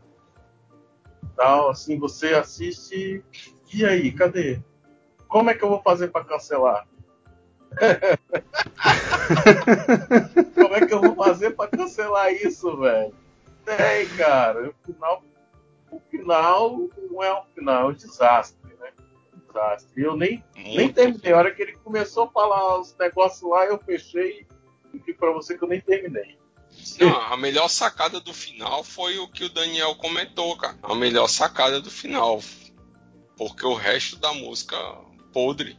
[1.37, 3.24] Tal, assim, você assiste,
[3.72, 4.61] e aí, cadê?
[5.29, 6.88] Como é que eu vou fazer para cancelar?
[10.55, 13.14] Como é que eu vou fazer para cancelar isso, velho?
[13.64, 14.70] Tem, cara.
[14.70, 15.22] O final,
[15.90, 18.90] o final não é um final, é um desastre, né?
[19.35, 20.03] Um desastre.
[20.03, 21.33] Eu nem, nem terminei.
[21.33, 24.44] A hora que ele começou a falar os negócios lá, eu fechei
[24.92, 26.39] e disse para você que eu nem terminei.
[27.00, 30.78] Não, a melhor sacada do final foi o que o Daniel comentou, cara.
[30.82, 32.42] A melhor sacada do final.
[33.36, 34.76] Porque o resto da música
[35.32, 35.78] podre,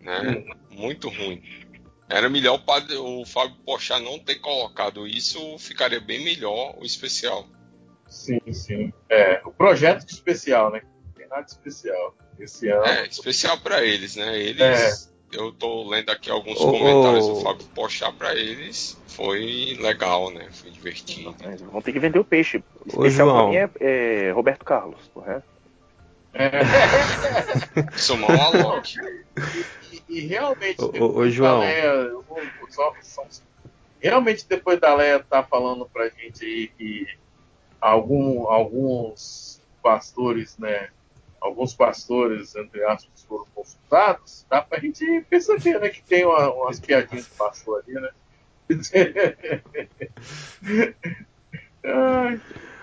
[0.00, 0.44] né?
[0.70, 0.76] Hum.
[0.76, 1.42] Muito ruim.
[2.08, 2.62] Era melhor
[3.00, 7.46] o Fábio Pochá não ter colocado isso, ficaria bem melhor o especial.
[8.08, 8.92] Sim, sim.
[9.10, 10.82] É, o projeto de especial, né?
[11.04, 12.16] Não tem nada de especial.
[12.38, 12.84] Esse ano.
[12.84, 14.38] É, especial para eles, né?
[14.38, 14.60] Eles.
[14.60, 15.15] É.
[15.32, 18.96] Eu tô lendo aqui alguns oh, comentários do Fábio Pochá para eles.
[19.08, 20.48] Foi legal, né?
[20.52, 21.34] Foi divertido.
[21.70, 22.62] Vão ter que vender o peixe.
[22.84, 23.50] O especial João.
[23.50, 23.70] pra mim é,
[24.28, 25.44] é Roberto Carlos, correto?
[26.32, 26.50] É.
[27.96, 28.94] Somar uma Alok.
[29.90, 31.60] E, e, realmente, ô, ô, João.
[31.60, 32.12] Leia,
[32.68, 33.26] só, só,
[34.00, 37.06] realmente, depois da Leia tá falando pra gente aí que
[37.80, 40.90] algum, alguns pastores, né?
[41.40, 45.90] Alguns pastores, entre aspas, foram consultados, dá pra gente perceber, né?
[45.90, 48.10] Que tem uma, umas piadinhas de pastor ali, né?
[51.84, 52.40] Ai.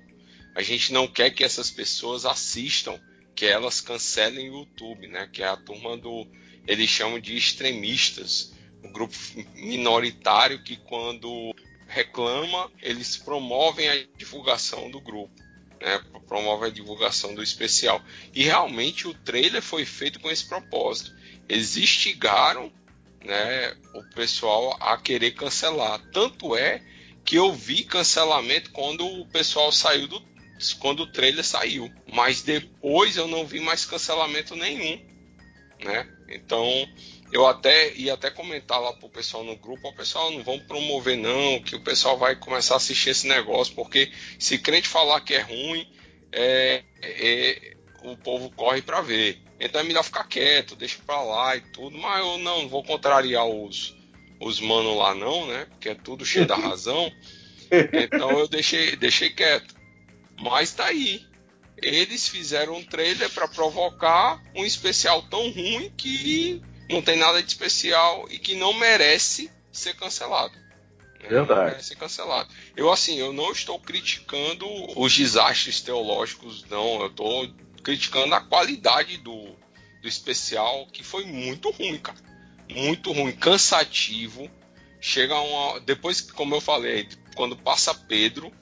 [0.57, 2.99] A gente não quer que essas pessoas assistam,
[3.35, 5.29] que elas cancelem o YouTube, né?
[5.33, 6.27] Que é a turma do.
[6.67, 8.53] Eles chamam de extremistas,
[8.83, 9.15] o grupo
[9.55, 11.55] minoritário que, quando
[11.89, 15.35] reclama, eles promovem a divulgação do grupo.
[15.81, 18.03] Né, promove a divulgação do especial.
[18.35, 21.17] E realmente o trailer foi feito com esse propósito.
[21.49, 22.73] Eles instigaram
[23.25, 26.01] né, o pessoal a querer cancelar.
[26.13, 26.83] Tanto é
[27.25, 30.29] que eu vi cancelamento quando o pessoal saiu do
[30.81, 35.01] quando o trailer saiu, mas depois eu não vi mais cancelamento nenhum,
[35.85, 36.09] né?
[36.29, 36.67] Então
[37.31, 41.17] eu até ia até comentar lá pro pessoal no grupo, o pessoal não vão promover
[41.17, 45.35] não, que o pessoal vai começar a assistir esse negócio, porque se crente falar que
[45.35, 45.87] é ruim,
[46.33, 49.43] é, é o povo corre para ver.
[49.61, 51.99] Então é melhor ficar quieto, deixa pra lá e tudo.
[51.99, 53.95] Mas eu não vou contrariar os,
[54.41, 55.67] os manos lá não, né?
[55.71, 57.11] Porque é tudo cheio da razão.
[57.93, 59.75] Então eu deixei, deixei quieto.
[60.41, 61.27] Mas tá aí.
[61.77, 67.49] Eles fizeram um trailer para provocar um especial tão ruim que não tem nada de
[67.49, 70.55] especial e que não merece ser cancelado.
[71.21, 71.29] Né?
[71.29, 71.61] Verdade.
[71.61, 72.49] Não merece ser cancelado.
[72.77, 74.67] Eu assim, eu não estou criticando
[74.99, 77.01] os desastres teológicos, não.
[77.01, 77.49] Eu estou
[77.83, 79.57] criticando a qualidade do,
[80.03, 82.19] do especial, que foi muito ruim, cara.
[82.71, 84.51] Muito ruim, cansativo.
[85.01, 85.81] Chega uma.
[85.81, 88.53] Depois, como eu falei, quando passa Pedro,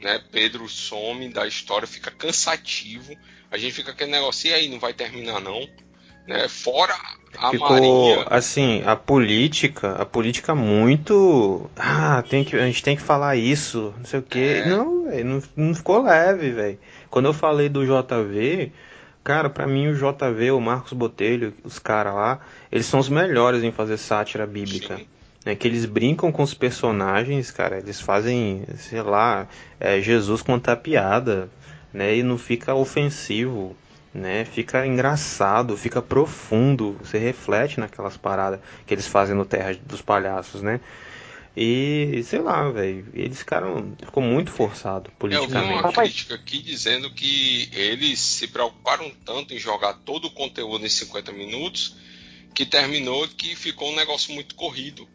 [0.00, 0.22] né?
[0.30, 3.14] Pedro some da história, fica cansativo.
[3.50, 5.68] A gente fica aquele negócio, e aí, não vai terminar não?
[6.28, 6.46] Né?
[6.46, 6.94] Fora
[7.38, 8.26] a Ficou, Maria.
[8.28, 11.70] assim, a política, a política muito.
[11.74, 14.62] Ah, tem que, a gente tem que falar isso, não sei o quê.
[14.64, 14.68] É.
[14.68, 16.78] Não, véio, não, não ficou leve, velho.
[17.08, 18.72] Quando eu falei do JV,
[19.24, 23.64] cara, para mim o JV, o Marcos Botelho, os caras lá, eles são os melhores
[23.64, 25.00] em fazer sátira bíblica.
[25.46, 29.46] Né, que eles brincam com os personagens, cara, eles fazem, sei lá,
[29.78, 31.48] é, Jesus contar piada,
[31.92, 33.74] né, e não fica ofensivo,
[34.12, 40.02] né, fica engraçado, fica profundo, você reflete naquelas paradas que eles fazem no Terra dos
[40.02, 40.80] Palhaços, né.
[41.60, 43.96] E, sei lá, velho, eles ficaram.
[43.98, 45.56] Ficou muito forçado politicamente.
[45.56, 50.30] Eu vi uma crítica aqui dizendo que eles se preocuparam tanto em jogar todo o
[50.30, 51.96] conteúdo em 50 minutos
[52.54, 55.08] que terminou que ficou um negócio muito corrido.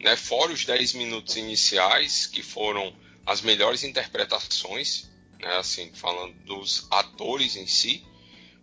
[0.00, 0.16] Né?
[0.16, 2.94] Fora os 10 minutos iniciais, que foram
[3.26, 5.06] as melhores interpretações,
[5.38, 5.58] né?
[5.58, 8.02] assim, falando dos atores em si,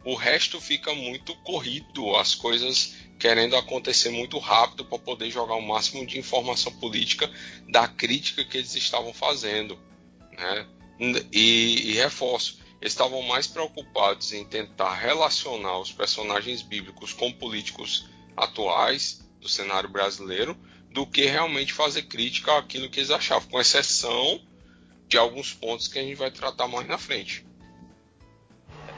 [0.08, 5.62] o resto fica muito corrido, as coisas querendo acontecer muito rápido para poder jogar o
[5.62, 7.30] máximo de informação política
[7.68, 9.78] da crítica que eles estavam fazendo.
[10.32, 10.66] Né?
[11.30, 18.08] E, e reforço, eles estavam mais preocupados em tentar relacionar os personagens bíblicos com políticos
[18.38, 20.58] atuais do cenário brasileiro
[20.90, 24.42] do que realmente fazer crítica àquilo que eles achavam, com exceção
[25.10, 27.47] de alguns pontos que a gente vai tratar mais na frente.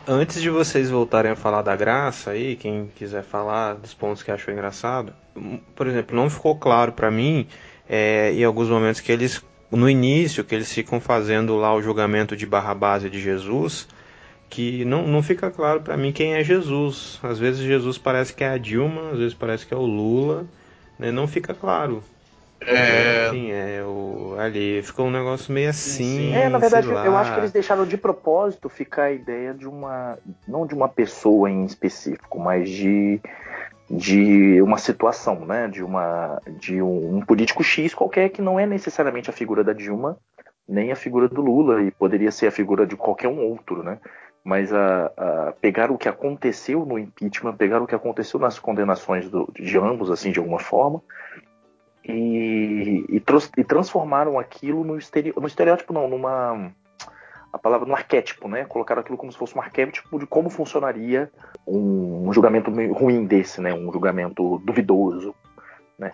[0.07, 4.31] Antes de vocês voltarem a falar da graça aí, quem quiser falar dos pontos que
[4.31, 5.13] achou engraçado,
[5.75, 7.47] por exemplo, não ficou claro para mim
[7.88, 12.35] é, em alguns momentos que eles, no início, que eles ficam fazendo lá o julgamento
[12.35, 13.88] de Barrabás e de Jesus,
[14.49, 17.19] que não, não fica claro para mim quem é Jesus.
[17.21, 20.47] Às vezes Jesus parece que é a Dilma, às vezes parece que é o Lula,
[20.97, 21.12] né?
[21.12, 22.03] não fica claro.
[22.62, 23.30] É.
[23.32, 24.82] Quem é o ali?
[24.82, 26.34] Ficou um negócio meio assim.
[26.34, 30.17] É, na verdade, eu acho que eles deixaram de propósito ficar a ideia de uma.
[30.48, 33.19] não de uma pessoa em específico, mas de.
[33.89, 35.67] de uma situação, né?
[35.67, 36.41] De uma.
[36.60, 40.17] de um, um político X qualquer que não é necessariamente a figura da Dilma,
[40.67, 44.00] nem a figura do Lula, e poderia ser a figura de qualquer um outro, né?
[44.43, 49.30] Mas a, a pegar o que aconteceu no impeachment, pegar o que aconteceu nas condenações
[49.30, 51.02] do, de ambos, assim, de alguma forma,
[52.03, 53.23] e, e,
[53.57, 56.71] e transformaram aquilo no, no estereótipo, não, numa
[57.51, 58.65] a palavra no arquétipo, né?
[58.65, 61.31] Colocaram aquilo como se fosse um arquétipo de como funcionaria
[61.65, 63.73] um, um julgamento ruim desse, né?
[63.73, 65.33] Um julgamento duvidoso,
[65.97, 66.13] né?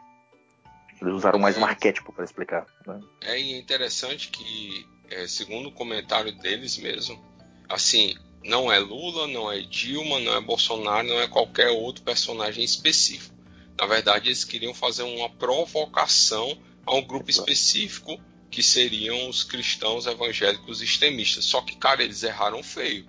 [1.01, 2.65] Eles usaram mais um arquétipo para explicar.
[2.87, 2.99] Né?
[3.23, 7.21] É interessante que, é, segundo o comentário deles mesmo,
[7.67, 12.63] assim, não é Lula, não é Dilma, não é Bolsonaro, não é qualquer outro personagem
[12.63, 13.34] específico.
[13.77, 18.17] Na verdade, eles queriam fazer uma provocação a um grupo específico
[18.49, 21.45] que seriam os cristãos evangélicos extremistas.
[21.45, 23.07] Só que, cara, eles erraram feio.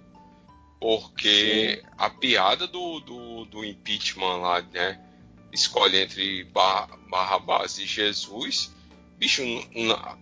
[0.80, 1.88] Porque Sim.
[1.96, 5.00] a piada do, do, do, impeachment lá, né?
[5.52, 6.44] Escolhe entre
[7.08, 8.74] Barrabás e Jesus.
[9.16, 9.42] Bicho,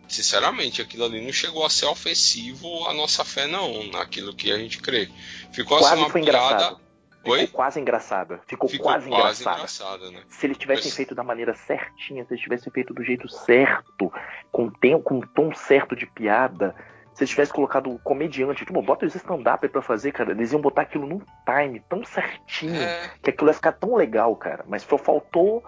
[0.08, 4.58] sinceramente, aquilo ali não chegou a ser ofensivo à nossa fé, não, naquilo que a
[4.58, 5.08] gente crê.
[5.52, 6.20] Ficou Quase assim uma piada.
[6.20, 6.83] Engraçado.
[7.24, 7.46] Ficou Oi?
[7.46, 8.40] quase engraçada.
[8.46, 9.56] Ficou, Ficou quase, quase engraçada.
[9.56, 10.22] engraçada, né?
[10.28, 14.12] Se eles tivessem Mas- feito da maneira certinha, se eles tivessem feito do jeito certo,
[14.52, 16.74] com tempo, com um tom certo de piada,
[17.14, 20.60] se eles tivessem colocado o comediante, tipo, bota os stand-up pra fazer, cara, eles iam
[20.60, 24.64] botar aquilo num time tão certinho É, que aquilo ia ficar tão legal, cara.
[24.68, 25.64] Mas só faltou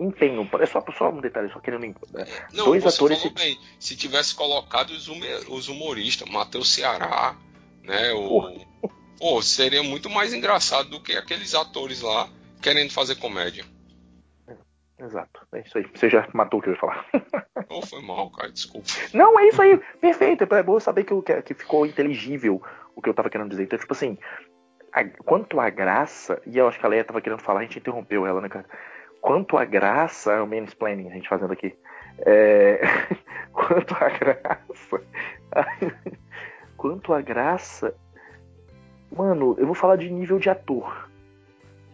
[0.00, 0.48] empenho.
[0.58, 1.82] É só, só um detalhe, só querendo.
[2.12, 2.24] né?
[2.52, 3.58] não, Dois atores falou bem.
[3.78, 7.36] Se tivesse colocado os, humoristas, Matheus Ceará,
[7.82, 8.12] né?
[8.12, 8.48] O,
[9.18, 12.28] pô, seria muito mais engraçado do que aqueles atores lá
[12.62, 13.64] querendo fazer comédia.
[14.98, 15.84] Exato, é isso aí.
[15.94, 17.04] Você já matou o que eu ia falar.
[17.68, 18.86] Pô, foi mal, cara, desculpa.
[19.12, 20.44] Não, é isso aí, perfeito.
[20.54, 22.62] É bom saber que, eu- que, ficou inteligível
[22.94, 23.64] o que eu tava querendo dizer.
[23.64, 24.16] Então, tipo assim,
[24.92, 27.78] a- quanto à graça, e eu acho que a Leia tava querendo falar, a gente
[27.80, 28.66] interrompeu ela, né, cara?
[29.20, 31.74] Quanto à graça, é o mansplaining a gente fazendo aqui.
[32.20, 32.80] É,
[33.52, 35.02] quanto à graça.
[36.76, 37.94] quanto à graça.
[39.10, 41.08] Mano, eu vou falar de nível de ator.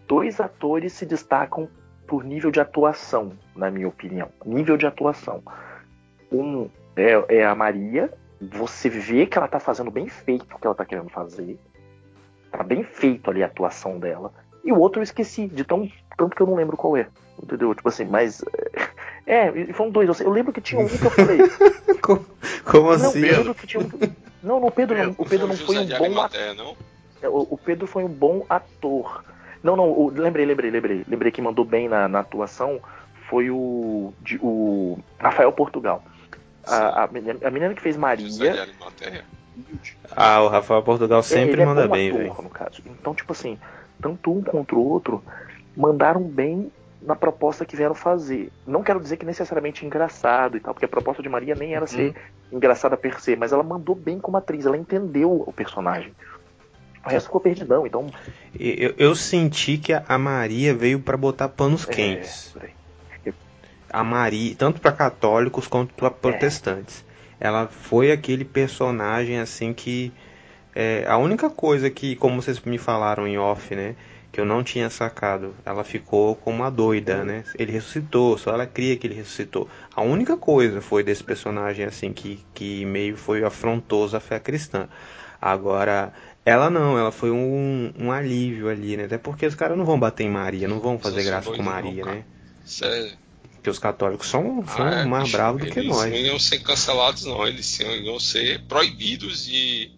[0.07, 1.69] Dois atores se destacam
[2.07, 4.29] por nível de atuação, na minha opinião.
[4.45, 5.43] Nível de atuação.
[6.33, 8.13] Um é, é a Maria.
[8.41, 11.59] Você vê que ela tá fazendo bem feito o que ela tá querendo fazer.
[12.51, 14.33] Tá bem feito ali a atuação dela.
[14.65, 17.07] E o outro eu esqueci, de tão tanto que eu não lembro qual é.
[17.43, 17.75] Entendeu?
[17.75, 18.45] Tipo assim, mas.
[19.27, 20.21] É, e foram dois.
[20.21, 21.39] Eu lembro que tinha um que eu falei.
[22.03, 22.25] Como,
[22.65, 23.21] como Não, assim?
[23.21, 23.89] eu lembro que tinha um.
[24.43, 25.15] Não, não, o Pedro não.
[25.19, 26.55] O Pedro não foi um bom ator.
[26.57, 26.75] Não?
[27.29, 29.25] O, o Pedro foi um bom ator.
[29.63, 31.05] Não, não, o- lembrei, lembrei, lembrei.
[31.07, 32.81] Lembrei que mandou bem na, na atuação
[33.29, 36.03] foi o, de- o Rafael Portugal.
[36.67, 38.67] A, a, menina, a menina que fez Maria.
[40.17, 42.43] Ah, o Rafael Portugal sempre ele é manda bom bem, ator, velho.
[42.43, 42.83] no caso.
[42.87, 43.59] Então, tipo assim,
[44.01, 45.23] tanto um contra o outro
[45.77, 48.51] mandaram bem na proposta que vieram fazer.
[48.67, 51.87] Não quero dizer que necessariamente engraçado e tal, porque a proposta de Maria nem era
[51.87, 52.15] ser
[52.53, 56.13] engraçada per se, mas ela mandou bem como atriz, ela entendeu o personagem.
[57.05, 58.07] O resto ficou perdidão, então.
[58.59, 62.55] Eu, eu senti que a Maria veio pra botar panos é, quentes.
[62.61, 62.71] aí.
[63.93, 67.05] A Maria, tanto pra católicos quanto pra protestantes.
[67.41, 70.13] Ela foi aquele personagem assim que
[70.75, 73.97] é, a única coisa que, como vocês me falaram em off, né,
[74.31, 75.55] que eu não tinha sacado.
[75.65, 77.43] Ela ficou como uma doida, né?
[77.59, 79.69] Ele ressuscitou, só ela cria que ele ressuscitou.
[79.95, 84.89] A única coisa foi desse personagem assim que, que meio foi afrontoso à fé cristã.
[85.41, 86.13] Agora,
[86.45, 89.05] ela não, ela foi um, um alívio ali, né?
[89.05, 92.05] Até porque os caras não vão bater em Maria, não vão fazer graça com Maria,
[92.05, 92.25] né?
[92.83, 93.13] É.
[93.55, 96.11] Porque os católicos são, são Ah, é, mais bicho, bravos do que eles nós.
[96.11, 97.47] não iam ser cancelados, não.
[97.47, 99.91] Eles iam, ser proibidos de,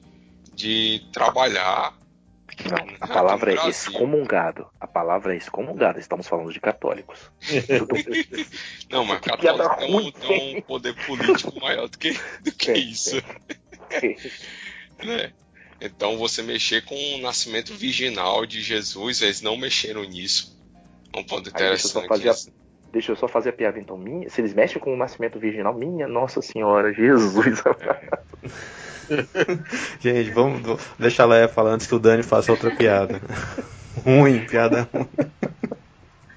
[0.53, 1.97] de trabalhar.
[2.69, 4.67] Não, a palavra é excomungado.
[4.81, 6.01] A palavra é excomungado.
[6.01, 7.19] Estamos falando de católicos.
[8.91, 12.13] Não, mas Que piada católico tem um, tem um poder político maior do que,
[12.43, 13.17] do que isso.
[15.03, 15.33] né?
[15.85, 20.57] Então você mexer com o nascimento virginal de Jesus, eles não mexeram nisso.
[21.15, 22.09] Um ponto Aí deixa eu interessante.
[22.09, 22.53] fazer.
[22.93, 23.99] Deixa eu só fazer a piada então.
[23.99, 27.63] Minha, se eles mexem com o nascimento virginal, minha Nossa Senhora, Jesus.
[29.99, 33.21] Gente, vamos vou- deixa a Leia falar antes que o Dani faça outra piada.
[34.05, 35.09] ruim, piada ruim.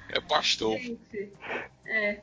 [0.10, 0.78] É pastor.
[0.78, 1.32] Gente,
[1.86, 2.20] é,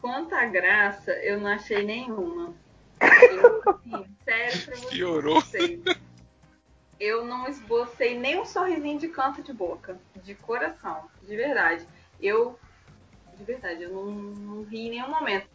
[0.00, 2.52] quanto à graça, eu não achei nenhuma.
[3.00, 4.90] Eu, assim, sério pra vocês.
[4.90, 5.42] Piorou.
[7.00, 9.98] Eu não esbocei nem um sorrisinho de canto de boca.
[10.16, 11.10] De coração.
[11.22, 11.88] De verdade.
[12.20, 12.60] Eu.
[13.36, 15.48] De verdade, eu não, não ri em nenhum momento.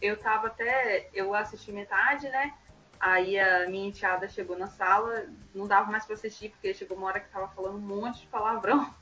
[0.00, 1.10] Eu tava até.
[1.12, 2.54] Eu assisti metade, né?
[3.00, 7.08] Aí a minha enteada chegou na sala, não dava mais pra assistir, porque chegou uma
[7.08, 8.94] hora que tava falando um monte de palavrão.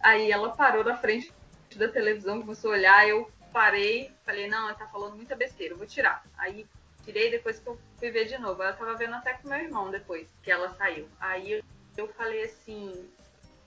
[0.00, 1.32] Aí ela parou na frente
[1.76, 5.78] da televisão, começou a olhar, eu parei, falei, não, ela tá falando muita besteira, eu
[5.78, 6.24] vou tirar.
[6.36, 6.66] Aí
[7.08, 8.62] tirei depois que eu fui ver de novo.
[8.62, 11.08] Ela tava vendo até com meu irmão depois que ela saiu.
[11.18, 11.64] Aí
[11.96, 13.10] eu, falei assim,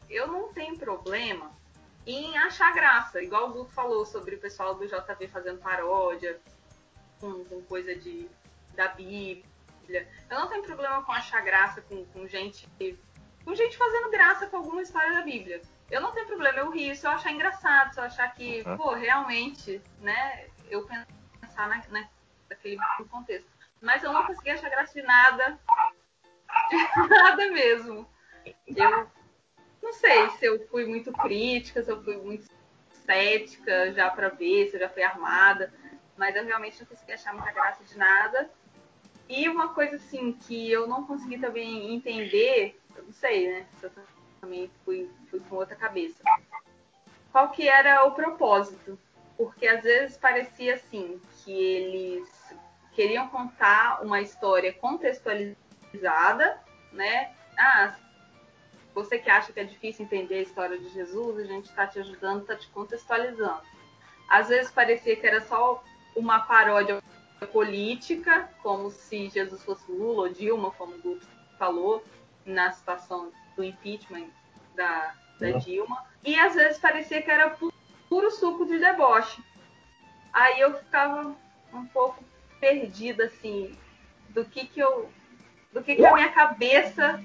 [0.07, 1.51] eu não tenho problema
[2.05, 6.39] em achar graça, igual o Guto falou sobre o pessoal do JV fazendo paródia
[7.19, 8.29] com, com coisa de
[8.75, 10.07] da Bíblia.
[10.29, 12.67] Eu não tenho problema com achar graça com, com gente
[13.43, 15.61] com gente fazendo graça com alguma história da Bíblia.
[15.89, 18.77] Eu não tenho problema, eu rio se eu achar engraçado, se eu achar que, Uhum.
[18.77, 20.87] pô, realmente, né, eu
[21.41, 22.07] pensar na, na,
[22.51, 22.77] naquele
[23.09, 23.49] contexto.
[23.81, 25.59] Mas eu não consegui achar graça de nada,
[26.69, 26.77] de
[27.09, 28.07] nada mesmo.
[28.67, 29.09] Eu
[29.81, 32.45] não sei se eu fui muito crítica, se eu fui muito
[33.05, 35.73] cética já pra ver, se eu já fui armada,
[36.15, 38.49] mas eu realmente não consegui achar muita graça de nada.
[39.27, 43.65] E uma coisa assim que eu não consegui também entender, eu não sei, né?
[43.79, 43.91] Se eu
[44.41, 46.21] também fui, fui com outra cabeça.
[47.31, 48.99] Qual que era o propósito?
[49.37, 52.40] Porque às vezes parecia assim que eles
[52.93, 56.59] queriam contar uma história contextualizada,
[56.91, 57.33] né?
[57.57, 57.95] Ah,
[58.93, 61.99] você que acha que é difícil entender a história de Jesus, a gente está te
[61.99, 63.61] ajudando, está te contextualizando.
[64.29, 65.83] Às vezes parecia que era só
[66.15, 67.01] uma paródia
[67.51, 71.25] política, como se Jesus fosse Lula ou Dilma, como o Guto
[71.57, 72.03] falou,
[72.45, 74.27] na situação do impeachment
[74.75, 75.59] da, da Uhum.
[75.59, 76.05] Dilma.
[76.23, 77.73] E às vezes parecia que era pu-
[78.09, 79.41] puro suco de deboche.
[80.33, 81.35] Aí eu ficava
[81.73, 82.23] um pouco
[82.61, 83.75] perdida, assim,
[84.29, 85.09] do que que eu...
[85.73, 87.21] Do que que a minha cabeça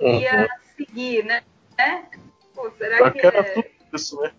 [0.00, 1.42] ia seguir, né?
[1.78, 2.06] né?
[2.54, 3.42] Pô, será Só que que era é...
[3.42, 4.32] tudo isso, né?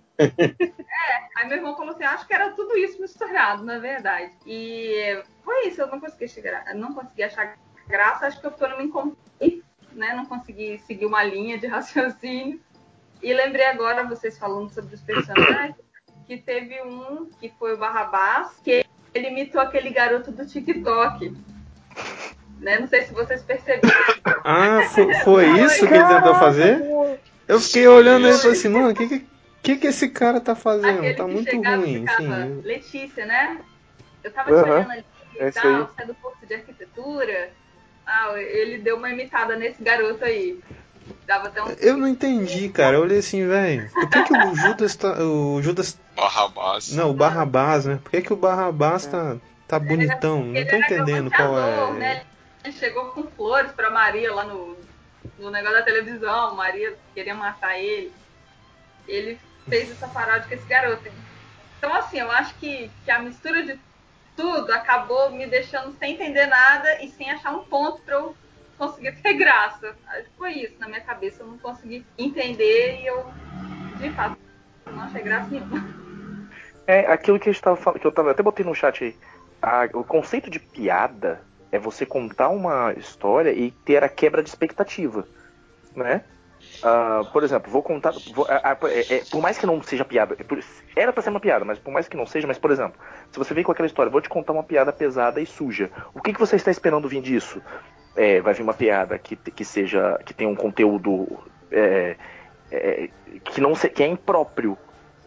[1.35, 4.31] Aí meu irmão falou assim, acho que era tudo isso misturado, na verdade.
[4.45, 7.57] E foi isso, eu não consegui chegar, não consegui achar
[7.87, 10.13] graça, acho que eu não me encontrei, né?
[10.13, 12.59] Não consegui seguir uma linha de raciocínio.
[13.21, 15.75] E lembrei agora, vocês falando sobre os personagens,
[16.25, 18.85] que teve um que foi o Barrabás, que
[19.17, 21.33] ele imitou aquele garoto do TikTok.
[22.59, 22.79] Né?
[22.79, 23.95] Não sei se vocês perceberam.
[24.43, 26.81] Ah, foi, foi isso que ele tentou fazer?
[27.47, 29.27] Eu fiquei olhando aí e falei assim, mano, o que, que,
[29.63, 30.99] que que esse cara tá fazendo?
[30.99, 32.61] Aquele Tá que muito chegava ruim, ficava, enfim.
[32.63, 33.59] Letícia, né?
[34.23, 35.05] Eu tava te olhando ali
[35.39, 35.81] e tal, aí.
[35.81, 37.49] você é do curso de arquitetura.
[38.05, 40.59] Ah, ele deu uma imitada nesse garoto aí.
[41.25, 41.69] Dava até um.
[41.79, 42.97] Eu não entendi, cara.
[42.97, 43.89] Eu olhei assim, velho.
[43.91, 45.21] Por que, que o Judas tá.
[45.23, 45.99] O Judas.
[46.17, 46.91] Barrabás.
[46.93, 47.99] Não, o Barrabás, né?
[48.03, 49.37] Por que, que o Barrabás tá,
[49.67, 50.43] tá bonitão?
[50.43, 51.91] Não Ele tô entendendo qual é.
[51.93, 52.25] Né?
[52.63, 54.75] Ele chegou com flores pra Maria lá no,
[55.37, 56.55] no negócio da televisão.
[56.55, 58.11] Maria queria matar ele.
[59.07, 59.39] Ele
[59.69, 61.03] fez essa paródia com esse garoto.
[61.77, 63.79] Então, assim, eu acho que, que a mistura de
[64.35, 68.35] tudo acabou me deixando sem entender nada e sem achar um ponto pra eu
[68.77, 69.95] conseguir ter graça.
[70.35, 71.43] Foi isso na minha cabeça.
[71.43, 73.31] Eu não consegui entender e eu,
[73.97, 74.37] de fato,
[74.87, 76.06] não achei graça nenhuma.
[76.87, 79.19] É aquilo que a gente tava falando, que eu tava, até botei no chat aí.
[79.61, 84.49] A- o conceito de piada é você contar uma história e ter a quebra de
[84.49, 85.27] expectativa,
[85.95, 86.25] né?
[86.81, 88.13] Ah, por exemplo, vou contar.
[88.25, 90.59] vou- é- é, por mais que não seja piada, é por-
[90.95, 92.99] era pra ser uma piada, mas por mais que não seja, mas por exemplo,
[93.31, 95.91] se você vem com aquela história, vou te contar uma piada pesada e suja.
[96.13, 97.61] O que, que você está esperando vir disso?
[98.15, 100.17] É, vai vir uma piada que, que seja.
[100.25, 101.27] que tenha um conteúdo
[101.71, 102.17] é,
[102.71, 103.09] é,
[103.45, 104.77] que não se, que é impróprio,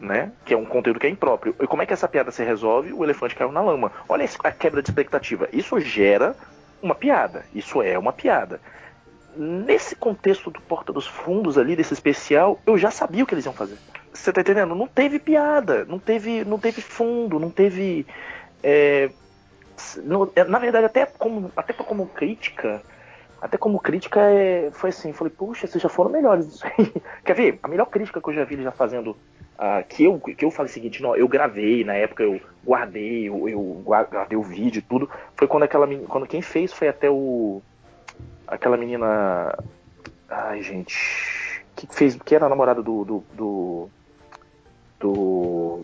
[0.01, 0.33] né?
[0.45, 1.55] Que é um conteúdo que é impróprio.
[1.61, 2.93] E como é que essa piada se resolve?
[2.93, 3.93] O elefante caiu na lama.
[4.09, 5.49] Olha a quebra de expectativa.
[5.53, 6.35] Isso gera
[6.83, 7.45] uma piada.
[7.55, 8.61] Isso é uma piada.
[9.37, 13.45] Nesse contexto do Porta dos Fundos ali, desse especial, eu já sabia o que eles
[13.45, 13.77] iam fazer.
[14.13, 14.75] Você tá entendendo?
[14.75, 18.07] Não teve piada, não teve, não teve fundo, não teve.
[18.63, 19.11] É,
[20.35, 22.83] é, na verdade, até como, até como crítica,
[23.41, 26.61] até como crítica é, foi assim, falei, puxa, vocês já foram melhores.
[27.25, 27.59] Quer ver?
[27.63, 29.17] A melhor crítica que eu já vi ele já fazendo,
[29.61, 33.29] uh, que, eu, que eu falei o seguinte, não, eu gravei, na época eu guardei,
[33.29, 37.09] eu, eu guardei o vídeo e tudo, foi quando aquela quando quem fez foi até
[37.09, 37.63] o
[38.51, 39.57] aquela menina.
[40.29, 41.65] Ai, gente.
[41.77, 42.19] Que fez.
[42.23, 43.05] Que era a namorada do.
[43.05, 43.25] do.
[43.33, 43.89] do,
[44.99, 45.83] do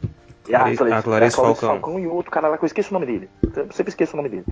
[0.53, 1.71] ah, falei, a Clarice Falcão.
[1.71, 1.99] Falcão.
[1.99, 3.31] e outro cara lá que eu esqueço o nome dele.
[3.43, 4.45] Eu sempre esqueço o nome dele.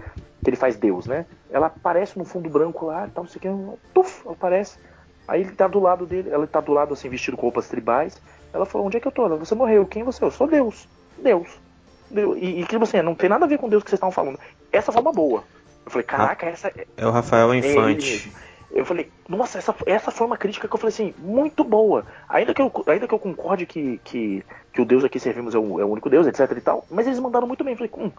[0.42, 1.26] Que ele faz Deus, né?
[1.50, 3.78] Ela aparece no fundo branco lá, tal, não sei o que.
[3.92, 4.78] Tuf, aparece.
[5.26, 8.20] Aí ele tá do lado dele, ela tá do lado assim, vestido com roupas tribais.
[8.54, 9.26] Ela falou, onde é que eu tô?
[9.26, 10.24] Ela, você morreu, quem é você?
[10.24, 10.88] Eu sou Deus.
[11.18, 11.48] Deus.
[12.10, 12.38] Deus.
[12.40, 14.38] E, e tipo assim, não tem nada a ver com Deus que vocês estavam falando.
[14.70, 15.42] Essa foi uma boa.
[15.84, 16.72] Eu falei, caraca, essa.
[16.96, 18.32] É o Rafael é Infante.
[18.40, 18.44] É
[18.74, 22.04] eu falei, nossa, essa, essa foi uma crítica que eu falei assim, muito boa.
[22.28, 25.58] Ainda que eu, ainda que eu concorde que, que, que o Deus aqui servimos é
[25.58, 27.74] o, é o único Deus, etc e tal, mas eles mandaram muito bem.
[27.74, 28.10] Eu falei, hum,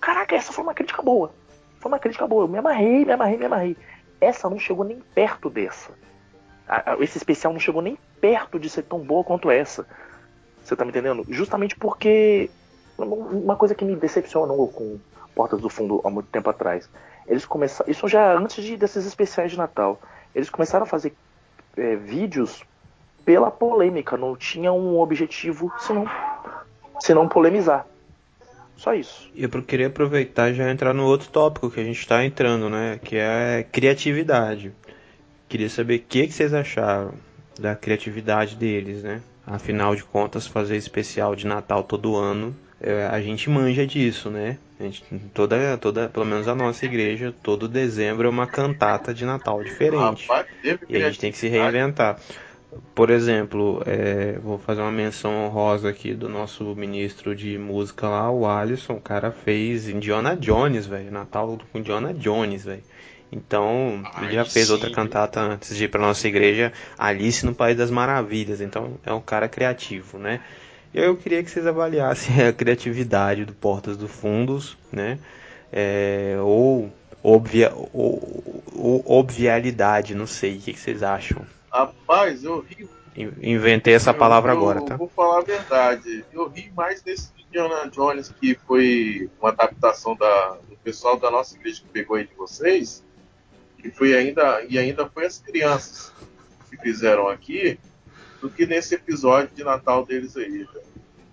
[0.00, 1.32] caraca, essa foi uma crítica boa.
[1.78, 2.44] Foi uma crítica boa.
[2.44, 3.76] Eu me amarrei, me amarrei, me amarrei.
[4.20, 5.92] Essa não chegou nem perto dessa.
[7.00, 9.86] Esse especial não chegou nem perto de ser tão boa quanto essa.
[10.62, 11.24] Você tá me entendendo?
[11.28, 12.50] Justamente porque
[12.96, 14.98] uma coisa que me decepcionou com
[15.34, 16.88] Portas do Fundo há muito tempo atrás.
[17.26, 20.00] Eles começaram, isso já antes de, desses especiais de Natal.
[20.34, 21.14] Eles começaram a fazer
[21.76, 22.64] é, vídeos
[23.24, 26.06] pela polêmica, não tinha um objetivo senão,
[27.00, 27.86] senão polemizar.
[28.76, 29.30] Só isso.
[29.34, 32.68] E eu queria aproveitar e já entrar no outro tópico que a gente está entrando,
[32.68, 32.98] né?
[33.02, 34.72] Que é criatividade.
[35.52, 37.12] Queria saber o que, que vocês acharam
[37.60, 39.20] da criatividade deles, né?
[39.46, 44.56] Afinal de contas, fazer especial de Natal todo ano é, a gente manja disso, né?
[44.80, 49.26] A gente, toda, toda, pelo menos a nossa igreja, todo dezembro é uma cantata de
[49.26, 50.26] Natal diferente.
[50.26, 50.46] Rapaz,
[50.88, 52.18] e a gente tem que se reinventar.
[52.94, 58.30] Por exemplo, é, vou fazer uma menção honrosa aqui do nosso ministro de música lá,
[58.30, 58.94] o Alisson.
[58.94, 61.12] O cara fez Indiana Jones, velho.
[61.12, 62.82] Natal com Indiana Jones, velho.
[63.32, 64.72] Então, Ai, ele já fez sim.
[64.74, 68.60] outra cantata antes de ir pra nossa igreja, Alice no País das Maravilhas.
[68.60, 70.40] Então, é um cara criativo, né?
[70.92, 75.18] Eu queria que vocês avaliassem a criatividade do Portas do Fundos, né?
[75.72, 80.58] É, ou, obvia, ou, ou obvialidade, não sei.
[80.58, 81.46] O que, que vocês acham?
[81.72, 82.86] Rapaz, eu ri.
[83.16, 84.96] Inventei essa palavra eu, agora, tá?
[84.96, 86.24] Vou falar a verdade.
[86.32, 91.54] Eu ri mais desse Indiana Jones, que foi uma adaptação da, do pessoal da nossa
[91.56, 93.02] igreja que pegou aí de vocês.
[93.82, 94.64] Que foi ainda.
[94.68, 96.12] E ainda foi as crianças
[96.70, 97.78] que fizeram aqui
[98.40, 100.66] do que nesse episódio de Natal deles aí.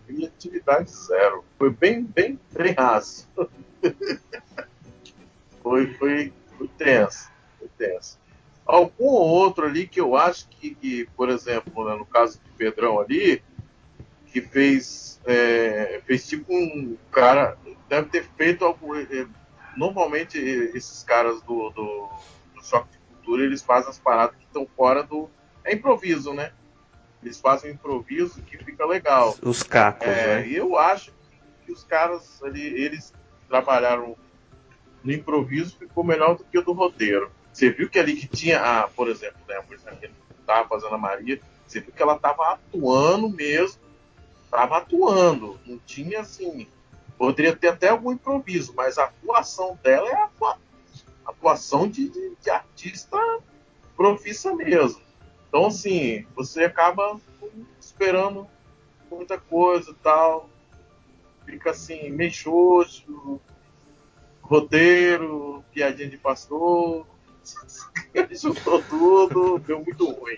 [0.08, 1.46] Criatividade zero.
[1.58, 3.28] Foi bem, bem, bem raso.
[5.62, 7.30] foi, foi, foi tenso.
[7.58, 8.20] Foi tenso.
[8.66, 13.00] Algum outro ali que eu acho que, que por exemplo, né, no caso de Pedrão
[13.00, 13.42] ali,
[14.32, 18.96] que fez, é, fez tipo um cara, deve ter feito algum.
[18.96, 19.28] É,
[19.76, 22.10] normalmente esses caras do, do,
[22.60, 25.30] do choque de cultura eles fazem as paradas que estão fora do.
[25.64, 26.52] É improviso, né?
[27.22, 29.36] Eles fazem um improviso que fica legal.
[29.42, 30.48] Os cacos, é, né?
[30.50, 31.12] Eu acho
[31.66, 33.14] que os caras ali, eles
[33.48, 34.16] trabalharam
[35.04, 37.32] no improviso ficou melhor do que o do roteiro.
[37.52, 40.98] Você viu que ali que tinha, por exemplo, né, a mulher que estava fazendo a
[40.98, 43.82] Maria, você viu que ela estava atuando mesmo,
[44.46, 46.68] estava atuando, não tinha assim,
[47.18, 50.28] poderia ter até algum improviso, mas a atuação dela é a
[51.30, 53.18] atuação de, de, de artista
[53.96, 55.02] profissa mesmo.
[55.48, 57.20] Então, assim, você acaba
[57.80, 58.48] esperando
[59.10, 60.50] muita coisa e tal.
[61.46, 63.42] Fica assim, meio xoxo,
[64.42, 67.06] roteiro, piadinha de pastor.
[68.32, 70.38] Juntou tudo, deu muito ruim.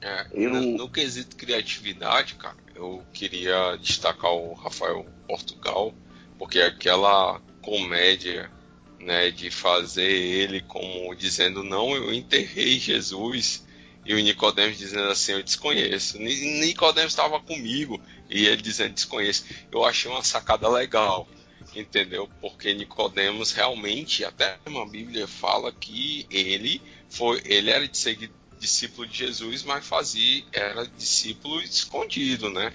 [0.00, 5.92] É, no, no, quesito criatividade, cara, eu queria destacar o Rafael Portugal,
[6.38, 8.50] porque aquela comédia
[8.98, 13.66] né, de fazer ele como dizendo não, eu enterrei Jesus
[14.04, 16.18] e o Nicodemos dizendo assim, eu desconheço.
[16.18, 19.44] Nicodemos estava comigo e ele dizendo desconheço.
[19.70, 21.28] Eu achei uma sacada legal,
[21.76, 22.28] entendeu?
[22.40, 26.80] Porque Nicodemos realmente, até uma Bíblia fala que ele
[27.10, 32.72] foi, ele era de discípulo de Jesus, mas fazia era discípulo escondido, né?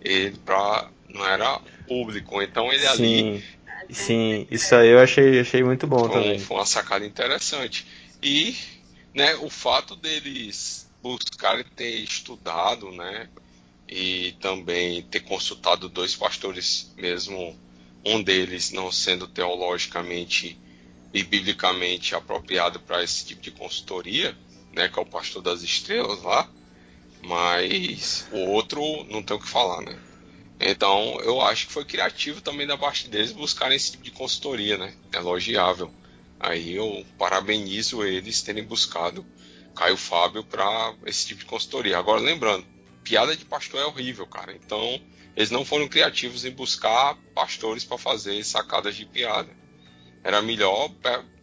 [0.00, 2.40] Ele pra, não era público.
[2.42, 2.88] Então ele Sim.
[2.88, 3.44] ali
[3.92, 6.38] Sim, isso aí eu achei, achei muito bom foi, também.
[6.38, 7.86] Foi uma sacada interessante.
[8.22, 8.56] E
[9.14, 13.28] né, o fato deles buscarem ter estudado, né?
[13.88, 17.58] E também ter consultado dois pastores, mesmo
[18.04, 20.58] um deles não sendo teologicamente
[21.12, 24.36] e biblicamente apropriado para esse tipo de consultoria,
[24.72, 24.88] né?
[24.88, 26.48] Que é o pastor das estrelas lá.
[27.22, 28.80] Mas o outro
[29.10, 29.98] não tem o que falar, né?
[30.60, 34.76] Então eu acho que foi criativo também da parte deles buscarem esse tipo de consultoria,
[34.76, 34.92] né?
[35.12, 35.90] É elogiável.
[36.38, 39.24] Aí eu parabenizo eles terem buscado
[39.74, 41.98] Caio Fábio para esse tipo de consultoria.
[41.98, 42.66] Agora lembrando,
[43.02, 44.54] piada de pastor é horrível, cara.
[44.54, 45.00] Então
[45.34, 49.50] eles não foram criativos em buscar pastores para fazer sacadas de piada.
[50.22, 50.90] Era melhor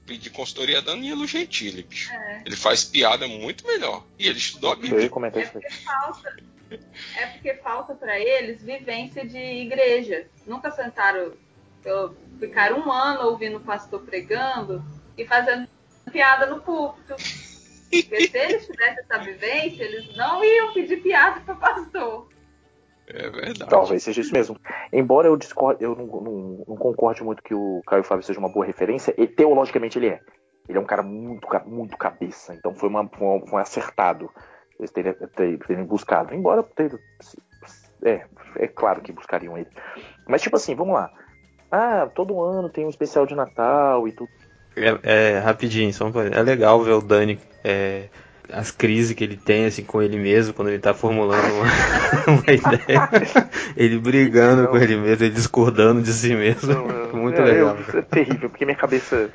[0.06, 2.12] pedir consultoria a Danilo Gentili, bicho.
[2.12, 2.44] É.
[2.46, 4.06] Ele faz piada muito melhor.
[4.20, 5.00] E ele estudou a Bíblia.
[5.00, 5.60] Eu ia comentar isso.
[5.84, 6.38] Falta,
[7.18, 10.28] é porque falta para eles vivência de igreja.
[10.46, 11.34] Nunca sentaram,
[12.40, 14.84] ficaram um ano ouvindo o pastor pregando
[15.18, 15.68] e fazendo
[16.12, 17.16] piada no púlpito.
[17.90, 22.28] Porque se eles tivessem essa vivência, eles não iam pedir piada para o pastor.
[23.08, 23.70] É verdade.
[23.70, 24.60] Talvez seja isso mesmo.
[24.92, 28.52] Embora eu discorde, eu não, não, não, concorde muito que o Caio Fábio seja uma
[28.52, 30.20] boa referência, e teologicamente ele é.
[30.68, 32.54] Ele é um cara muito, muito cabeça.
[32.54, 34.30] Então foi, uma, foi, foi acertado
[34.80, 36.34] eles terem, terem buscado.
[36.34, 36.66] Embora
[38.04, 38.26] é,
[38.58, 39.70] é claro que buscariam ele.
[40.28, 41.12] Mas tipo assim, vamos lá.
[41.72, 44.30] Ah, todo ano tem um especial de Natal e tudo.
[44.76, 48.10] É, é rapidinho, só é legal ver o Dani é,
[48.52, 51.66] as crises que ele tem assim com ele mesmo quando ele tá formulando uma,
[52.40, 53.10] uma ideia.
[53.76, 56.74] ele brigando não, com ele mesmo, ele discordando de si mesmo.
[56.74, 57.78] Não, Muito é, legal.
[57.94, 59.30] Eu, é terrível, porque minha cabeça.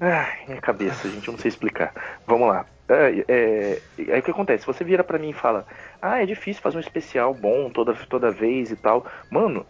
[0.00, 1.92] Ai, minha cabeça, gente, eu não sei explicar.
[2.26, 2.64] Vamos lá.
[2.90, 3.82] É, é,
[4.12, 4.66] aí o que acontece?
[4.66, 5.64] Você vira para mim e fala:
[6.02, 9.06] Ah, é difícil fazer um especial bom toda, toda vez e tal.
[9.30, 9.64] Mano,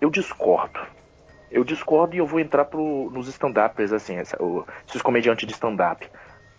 [0.00, 0.78] eu discordo.
[1.50, 5.54] Eu discordo e eu vou entrar pro, nos stand-uppers, assim, essa, o, esses comediantes de
[5.54, 6.08] stand-up,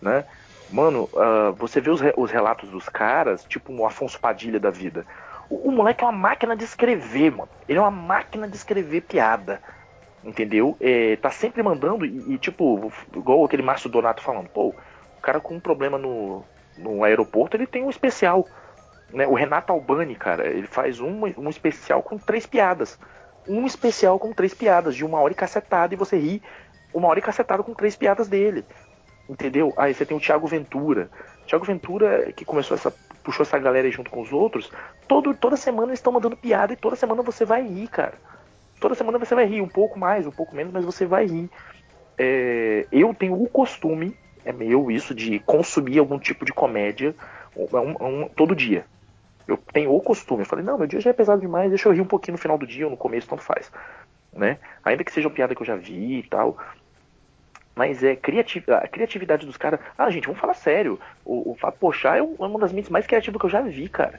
[0.00, 0.24] né?
[0.70, 4.70] Mano, uh, você vê os, re, os relatos dos caras, tipo o Afonso Padilha da
[4.70, 5.06] vida.
[5.48, 7.48] O, o, moleque é uma máquina de escrever, mano.
[7.66, 9.62] Ele é uma máquina de escrever piada.
[10.22, 10.76] Entendeu?
[10.80, 14.74] É, tá sempre mandando, e, e, tipo, igual aquele Márcio Donato falando, pô,
[15.18, 16.44] o cara com um problema no,
[16.76, 18.46] no aeroporto, ele tem um especial.
[19.12, 19.26] Né?
[19.26, 22.98] O Renato Albani, cara, ele faz um, um especial com três piadas.
[23.46, 26.42] Um especial com três piadas, de uma hora e cacetada, e você ri
[26.92, 28.64] uma hora e cacetada com três piadas dele.
[29.28, 29.74] Entendeu?
[29.76, 31.10] Aí você tem o Thiago Ventura.
[31.46, 32.90] Thiago Ventura, que começou essa.
[33.22, 34.70] puxou essa galera junto com os outros,
[35.06, 38.14] todo, toda semana eles estão mandando piada e toda semana você vai rir, cara.
[38.80, 41.50] Toda semana você vai rir, um pouco mais, um pouco menos, mas você vai rir.
[42.16, 44.16] É, eu tenho o costume
[44.48, 47.14] é meu isso de consumir algum tipo de comédia
[47.54, 48.86] um, um, todo dia.
[49.46, 50.40] Eu tenho o costume.
[50.40, 52.40] Eu falei, não, meu dia já é pesado demais, deixa eu rir um pouquinho no
[52.40, 53.70] final do dia ou no começo, tanto faz.
[54.32, 54.56] Né?
[54.82, 56.56] Ainda que seja uma piada que eu já vi e tal.
[57.76, 59.80] Mas é criativ a criatividade dos caras.
[59.98, 60.98] Ah, gente, vamos falar sério.
[61.26, 64.18] O, o Fábio Pochá é, uma das mentes mais criativas que eu já vi, cara.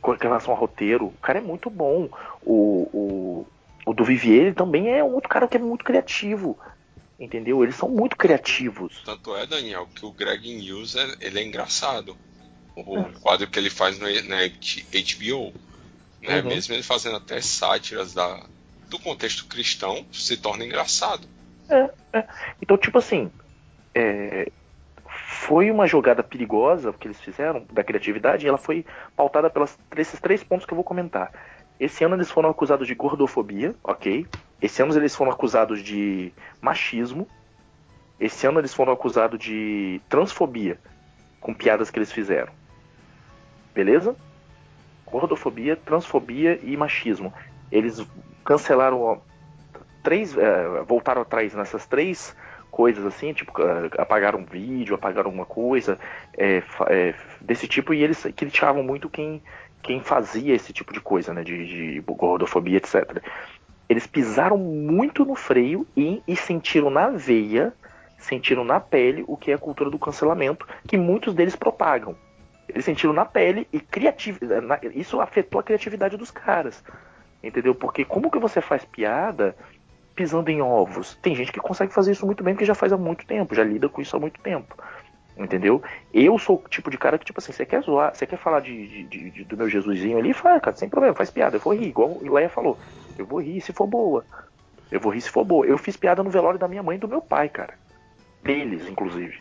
[0.00, 1.06] Com relação ao roteiro.
[1.06, 2.08] O cara é muito bom.
[2.42, 3.46] O, o,
[3.84, 6.58] o do Vivier também é um outro cara que é muito criativo.
[7.22, 7.62] Entendeu?
[7.62, 9.00] Eles são muito criativos.
[9.04, 12.16] Tanto é, Daniel, que o Greg News é, ele é engraçado.
[12.74, 13.04] O é.
[13.20, 15.54] quadro que ele faz no, na HBO,
[16.20, 16.40] né?
[16.40, 16.48] Uhum.
[16.48, 18.44] mesmo ele fazendo até sátiras da,
[18.88, 21.28] do contexto cristão, se torna engraçado.
[21.68, 22.28] É, é.
[22.60, 23.30] Então, tipo assim,
[23.94, 24.50] é,
[25.06, 30.18] foi uma jogada perigosa que eles fizeram da criatividade e ela foi pautada pelos esses
[30.18, 31.30] três pontos que eu vou comentar.
[31.78, 34.26] Esse ano eles foram acusados de gordofobia, ok?
[34.60, 37.26] Esse ano eles foram acusados de machismo.
[38.20, 40.78] Esse ano eles foram acusados de transfobia,
[41.40, 42.52] com piadas que eles fizeram.
[43.74, 44.14] Beleza?
[45.04, 47.32] Gordofobia, transfobia e machismo.
[47.70, 48.06] Eles
[48.44, 49.20] cancelaram
[50.02, 50.36] três.
[50.36, 52.36] É, voltaram atrás nessas três
[52.72, 53.52] coisas assim, tipo,
[53.98, 55.98] apagaram um vídeo, apagaram alguma coisa
[56.36, 59.42] é, é, desse tipo, e eles criticavam muito quem,
[59.82, 63.22] quem fazia esse tipo de coisa, né, de, de gordofobia, etc
[63.92, 67.74] eles pisaram muito no freio e, e sentiram na veia,
[68.18, 72.16] sentiram na pele o que é a cultura do cancelamento, que muitos deles propagam.
[72.66, 74.38] Eles sentiram na pele e criativ...
[74.94, 76.82] isso afetou a criatividade dos caras.
[77.42, 77.74] Entendeu?
[77.74, 79.54] Porque como que você faz piada
[80.14, 81.18] pisando em ovos?
[81.20, 83.62] Tem gente que consegue fazer isso muito bem porque já faz há muito tempo, já
[83.62, 84.74] lida com isso há muito tempo.
[85.36, 85.82] Entendeu?
[86.12, 88.60] Eu sou o tipo de cara que, tipo assim, você quer zoar, você quer falar
[88.60, 91.74] de, de, de, do meu Jesusinho ali, faz, cara, sem problema, faz piada, eu vou
[91.74, 92.78] rir, igual o Leia falou.
[93.18, 94.24] Eu vou rir se for boa.
[94.90, 95.64] Eu vou rir se for boa.
[95.64, 97.74] Eu fiz piada no velório da minha mãe e do meu pai, cara.
[98.42, 99.40] Deles, inclusive.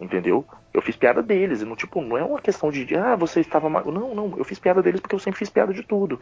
[0.00, 0.46] Entendeu?
[0.72, 1.62] Eu fiz piada deles.
[1.62, 3.84] Não, tipo, não é uma questão de, ah, você estava mal.
[3.84, 4.38] Não, não.
[4.38, 6.20] Eu fiz piada deles porque eu sempre fiz piada de tudo.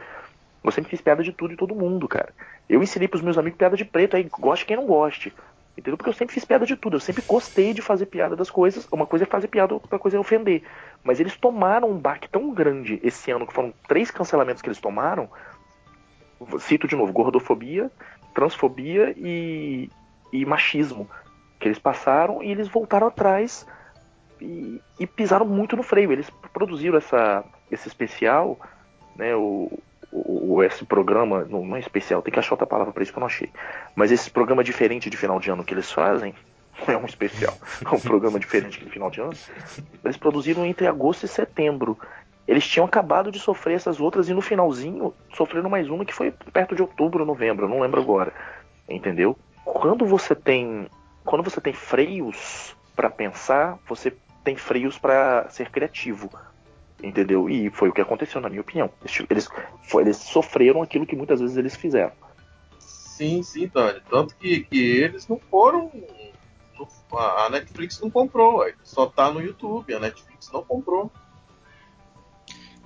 [0.65, 2.33] Eu sempre fiz piada de tudo e todo mundo, cara.
[2.69, 4.17] Eu ensinei pros meus amigos piada de preto.
[4.17, 5.33] Aí goste quem não goste.
[5.77, 5.97] Entendeu?
[5.99, 6.97] Porque eu sempre fiz piada de tudo.
[6.97, 8.89] Eu sempre gostei de fazer piada das coisas.
[8.91, 10.63] Uma coisa é fazer piada, outra coisa é ofender.
[11.05, 14.81] Mas eles tomaram um baque tão grande esse ano, que foram três cancelamentos que eles
[14.81, 15.29] tomaram.
[16.61, 17.91] Cito de novo: gordofobia,
[18.35, 19.91] transfobia e,
[20.33, 21.09] e machismo.
[21.61, 23.67] Que eles passaram e eles voltaram atrás
[24.41, 26.11] e, e pisaram muito no freio.
[26.11, 28.59] Eles produziram essa, esse especial,
[29.15, 29.79] né, o,
[30.25, 33.19] o, esse programa, não, não é especial, tem que achar outra palavra para isso que
[33.19, 33.51] eu não achei.
[33.95, 36.35] Mas esse programa diferente de final de ano que eles fazem,
[36.89, 37.55] é um especial,
[37.85, 39.35] é um programa diferente de final de ano.
[40.05, 41.99] Eles produziram entre agosto e setembro.
[42.49, 46.31] Eles tinham acabado de sofrer essas outras e no finalzinho sofreram mais uma que foi
[46.53, 48.33] perto de outubro, novembro, não lembro agora.
[48.89, 49.37] Entendeu?
[49.65, 50.89] Quando você tem,
[51.25, 54.15] quando você tem freios para pensar, você
[54.45, 56.31] tem freios para ser criativo.
[57.03, 57.49] Entendeu?
[57.49, 58.91] E foi o que aconteceu, na minha opinião.
[59.29, 59.49] Eles,
[59.83, 62.13] foi, eles sofreram aquilo que muitas vezes eles fizeram.
[62.79, 64.01] Sim, sim, Dani.
[64.11, 65.91] Tanto que, que eles não foram
[67.13, 71.11] a Netflix não comprou, só tá no YouTube, a Netflix não comprou.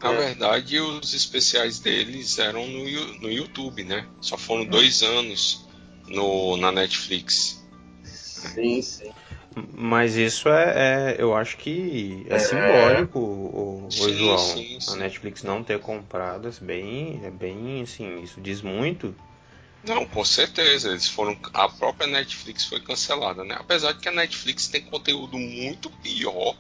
[0.03, 0.17] Na é.
[0.17, 2.85] verdade, os especiais deles eram no,
[3.21, 4.09] no YouTube, né?
[4.21, 5.69] Só foram dois anos
[6.07, 7.63] no, na Netflix.
[8.03, 9.13] Sim, sim.
[9.73, 14.39] Mas isso é, é eu acho que é, é simbólico, o, o sim, João.
[14.39, 14.93] Sim, sim.
[14.93, 19.15] A Netflix não ter comprado, é bem, é bem, assim, isso diz muito
[19.83, 20.91] não, com certeza.
[20.91, 21.39] Eles foram.
[21.55, 23.57] A própria Netflix foi cancelada, né?
[23.59, 26.55] Apesar de que a Netflix tem conteúdo muito pior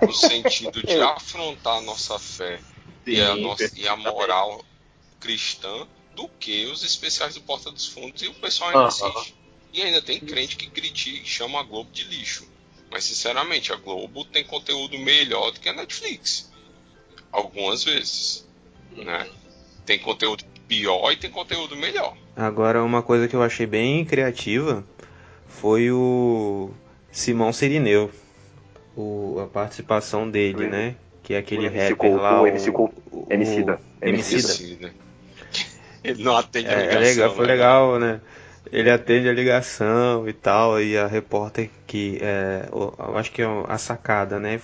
[0.00, 2.60] no sentido de afrontar a nossa fé
[3.06, 4.64] e, a nossa, e a moral
[5.20, 9.34] cristã do que os especiais do Porta dos Fundos e o pessoal ainda assiste.
[9.74, 12.46] E ainda tem crente que critica, chama a Globo de lixo.
[12.92, 16.48] Mas sinceramente, a Globo tem conteúdo melhor do que a Netflix.
[17.32, 18.46] Algumas vezes.
[18.92, 19.28] Né?
[19.84, 22.16] Tem conteúdo pior e tem conteúdo melhor.
[22.36, 24.84] Agora, uma coisa que eu achei bem criativa
[25.48, 26.70] foi o
[27.10, 28.12] Simão Sirineu.
[28.96, 30.94] O, a participação dele, né?
[31.24, 32.40] Que é aquele rapper lá.
[32.40, 33.80] O MC Col, o, Emicida.
[34.00, 34.94] Emicida.
[36.04, 37.00] Ele não atende a ligação.
[37.00, 37.52] É, legal, foi né?
[37.52, 38.20] legal, né?
[38.72, 43.46] Ele atende a ligação e tal, e a repórter que é, eu acho que é
[43.68, 44.60] a sacada, né?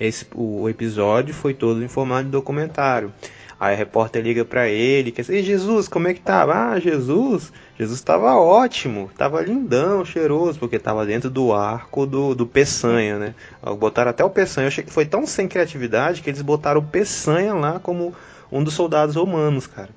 [0.00, 3.12] Esse, o episódio foi todo em formato de documentário.
[3.60, 6.44] Aí a repórter liga para ele, quer dizer, Jesus, como é que tá?
[6.44, 12.46] Ah, Jesus, Jesus estava ótimo, estava lindão, cheiroso, porque estava dentro do arco do, do
[12.46, 13.34] Peçanha, né?
[13.76, 16.84] Botaram até o Peçanha, eu achei que foi tão sem criatividade que eles botaram o
[16.84, 18.14] Peçanha lá como
[18.50, 19.90] um dos soldados romanos, cara.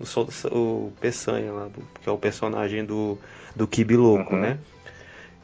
[0.00, 1.68] O, o Peçanha lá,
[2.02, 3.18] que é o personagem do,
[3.54, 4.40] do Kibi Louco, uhum.
[4.40, 4.58] né?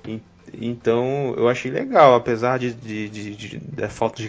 [0.07, 0.21] E,
[0.61, 4.29] então eu achei legal, apesar de, de, de, de, da falta de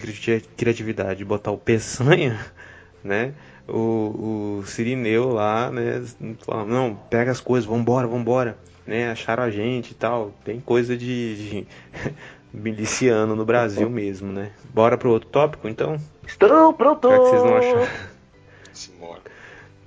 [0.56, 2.38] criatividade, botar o Peçanha
[3.02, 3.34] né?
[3.68, 6.02] O, o Sirineu lá, né?
[6.44, 8.56] Fala, não, pega as coisas, vambora, vambora,
[8.86, 9.10] né?
[9.10, 10.32] Acharam a gente e tal.
[10.44, 11.66] Tem coisa de, de
[12.52, 14.52] miliciano no Brasil mesmo, né?
[14.72, 15.96] Bora pro outro tópico, então?
[16.26, 17.08] Estou pronto!
[17.08, 17.88] Já que vocês não acharam.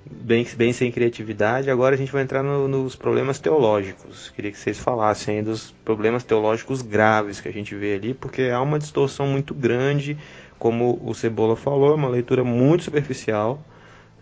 [0.09, 4.29] Bem, bem sem criatividade, agora a gente vai entrar no, nos problemas teológicos.
[4.29, 8.61] Queria que vocês falassem dos problemas teológicos graves que a gente vê ali, porque há
[8.61, 10.17] uma distorção muito grande
[10.59, 13.63] como o Cebola falou, é uma leitura muito superficial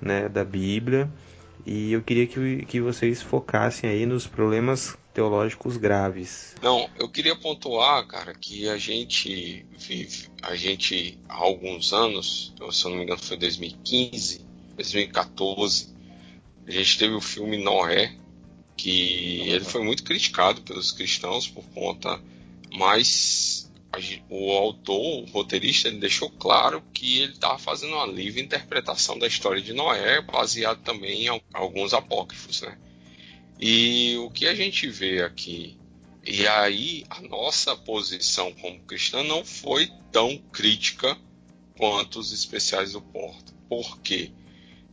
[0.01, 1.11] né, da Bíblia.
[1.65, 6.55] E eu queria que, que vocês focassem aí nos problemas teológicos graves.
[6.61, 12.85] Não, eu queria pontuar, cara, que a gente vive, a gente há alguns anos, se
[12.85, 14.45] eu não me engano foi 2015,
[14.75, 15.93] 2014,
[16.67, 18.15] a gente teve o filme Noé,
[18.75, 22.21] que ele foi muito criticado pelos cristãos por conta,
[22.73, 23.71] mas
[24.29, 29.27] o autor, o roteirista, ele deixou claro que ele estava fazendo uma livre interpretação da
[29.27, 32.77] história de Noé, baseado também em alguns apócrifos, né?
[33.59, 35.77] E o que a gente vê aqui,
[36.25, 41.15] e aí a nossa posição como cristã não foi tão crítica
[41.77, 43.53] quanto os especiais do Porto.
[43.69, 44.31] Por quê?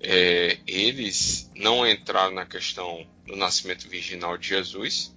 [0.01, 5.15] É, eles não entraram na questão do nascimento virginal de Jesus,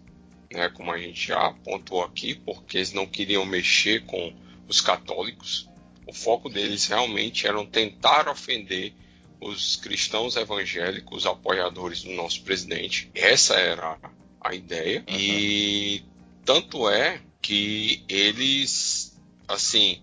[0.51, 4.33] né, como a gente já pontuou aqui, porque eles não queriam mexer com
[4.67, 5.69] os católicos.
[6.05, 8.93] O foco deles realmente era tentar ofender
[9.39, 13.09] os cristãos evangélicos apoiadores do nosso presidente.
[13.13, 13.97] Essa era
[14.39, 15.03] a ideia.
[15.09, 15.15] Uhum.
[15.17, 16.03] E
[16.45, 20.01] tanto é que eles, assim,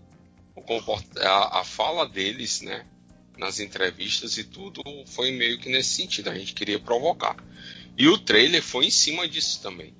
[1.20, 2.86] a, a fala deles, né,
[3.40, 6.30] nas entrevistas e tudo, foi meio que nesse sentido.
[6.30, 7.36] A gente queria provocar.
[7.98, 9.92] E o trailer foi em cima disso também.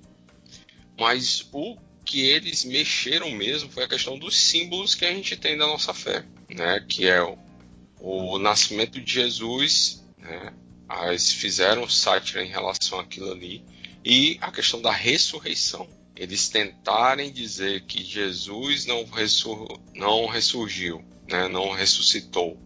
[0.99, 5.57] Mas o que eles mexeram mesmo foi a questão dos símbolos que a gente tem
[5.57, 6.85] da nossa fé, né?
[6.89, 7.39] Que é o,
[7.99, 10.53] o nascimento de Jesus, né?
[11.07, 13.65] Eles fizeram sátira em relação àquilo ali
[14.05, 15.89] e a questão da ressurreição.
[16.17, 22.59] Eles tentarem dizer que Jesus não, ressur não ressurgiu, né, não ressuscitou.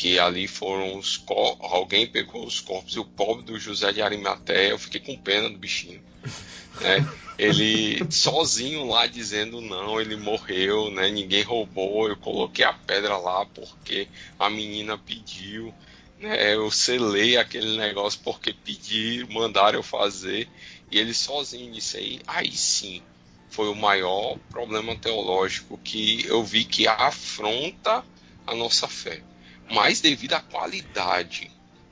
[0.00, 4.00] Que ali foram os corpos, alguém pegou os corpos e o pobre do José de
[4.00, 6.00] Arimateia, eu fiquei com pena do bichinho.
[6.80, 7.04] Né?
[7.36, 11.10] Ele sozinho lá dizendo não, ele morreu, né?
[11.10, 15.74] ninguém roubou, eu coloquei a pedra lá porque a menina pediu.
[16.18, 16.54] Né?
[16.54, 20.48] Eu selei aquele negócio porque pediram, mandaram eu fazer.
[20.90, 23.02] E ele sozinho disse aí, aí sim,
[23.50, 28.02] foi o maior problema teológico que eu vi que afronta
[28.46, 29.22] a nossa fé.
[29.70, 31.50] Mas devido à qualidade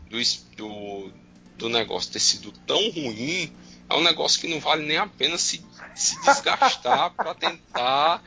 [0.09, 0.19] do,
[0.57, 1.13] do,
[1.57, 3.53] do negócio ter sido tão ruim,
[3.89, 5.65] é um negócio que não vale nem a pena se,
[5.95, 8.23] se desgastar para tentar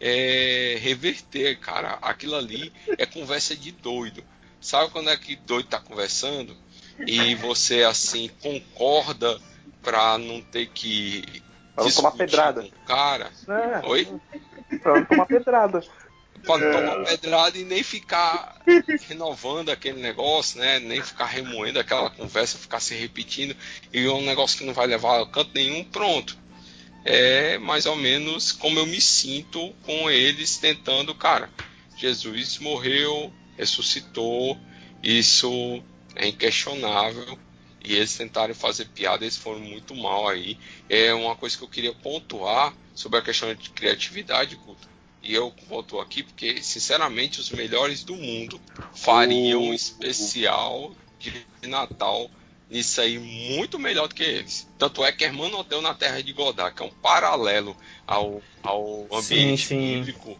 [0.00, 1.98] é, reverter, cara.
[2.02, 4.22] Aquilo ali é conversa de doido.
[4.60, 6.56] Sabe quando é que doido tá conversando
[7.06, 9.40] e você assim concorda
[9.82, 11.44] para não ter que
[11.76, 12.62] Pra não tomar pedrada.
[12.62, 13.30] Com o cara.
[13.46, 14.20] É, Oi?
[14.82, 15.84] Pra não tomar pedrada.
[16.46, 18.56] Pra não tomar pedrada e nem ficar
[19.08, 20.78] renovando aquele negócio, né?
[20.78, 23.54] Nem ficar remoendo aquela conversa, ficar se repetindo.
[23.92, 26.38] E é um negócio que não vai levar a canto nenhum, pronto.
[27.04, 31.50] É mais ou menos como eu me sinto com eles tentando, cara.
[31.96, 34.58] Jesus morreu, ressuscitou,
[35.02, 35.82] isso
[36.14, 37.38] é inquestionável
[37.86, 40.58] e eles tentaram fazer piada, eles foram muito mal aí.
[40.88, 44.95] É uma coisa que eu queria pontuar sobre a questão de criatividade, Guto.
[45.26, 48.60] E eu pontuo aqui porque, sinceramente, os melhores do mundo
[48.94, 52.30] fariam um especial de Natal
[52.70, 54.68] nisso aí muito melhor do que eles.
[54.78, 59.08] Tanto é que Hermano Hotel na Terra de Godard, que é um paralelo ao, ao
[59.12, 60.00] ambiente Sim, sim.
[60.00, 60.38] bíblico,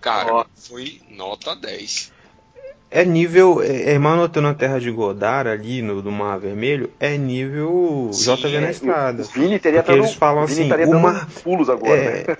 [0.00, 2.12] cara, foi nota 10.
[2.90, 3.62] É nível.
[3.62, 8.42] É, Irmão Hotel na Terra de Godard, ali no do Mar Vermelho, é nível Sim,
[8.42, 9.22] JV na é, estrada.
[9.22, 12.26] O Vini teria dando, eles falam o Vini assim, estaria dando mar- pulos agora, é,
[12.26, 12.36] né?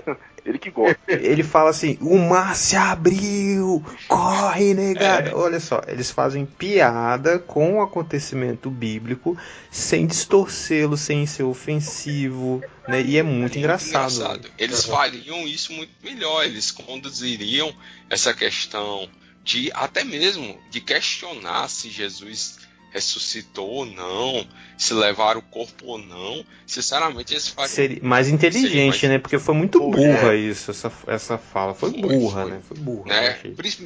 [0.46, 0.96] Ele que gosta.
[1.08, 5.30] Ele fala assim: o mar se abriu, corre, negada.
[5.30, 5.34] É.
[5.34, 9.36] Olha só, eles fazem piada com o acontecimento bíblico
[9.70, 13.02] sem distorcê-lo, sem ser ofensivo, né?
[13.02, 14.48] E é muito engraçado.
[14.56, 16.44] Eles fariam isso muito melhor.
[16.44, 17.74] Eles conduziriam
[18.08, 19.08] essa questão
[19.42, 22.65] de até mesmo de questionar se Jesus
[22.96, 26.44] ressuscitou ou não, se levaram o corpo ou não.
[26.66, 27.68] Sinceramente, eles fariam.
[27.74, 29.18] Seria mais inteligente, Seria mais- né?
[29.18, 31.74] Porque foi muito burra isso, essa, essa fala.
[31.74, 32.50] Foi, Foi, burra, foi.
[32.50, 32.60] né?
[32.66, 33.06] Foi burra.
[33.08, 33.38] né?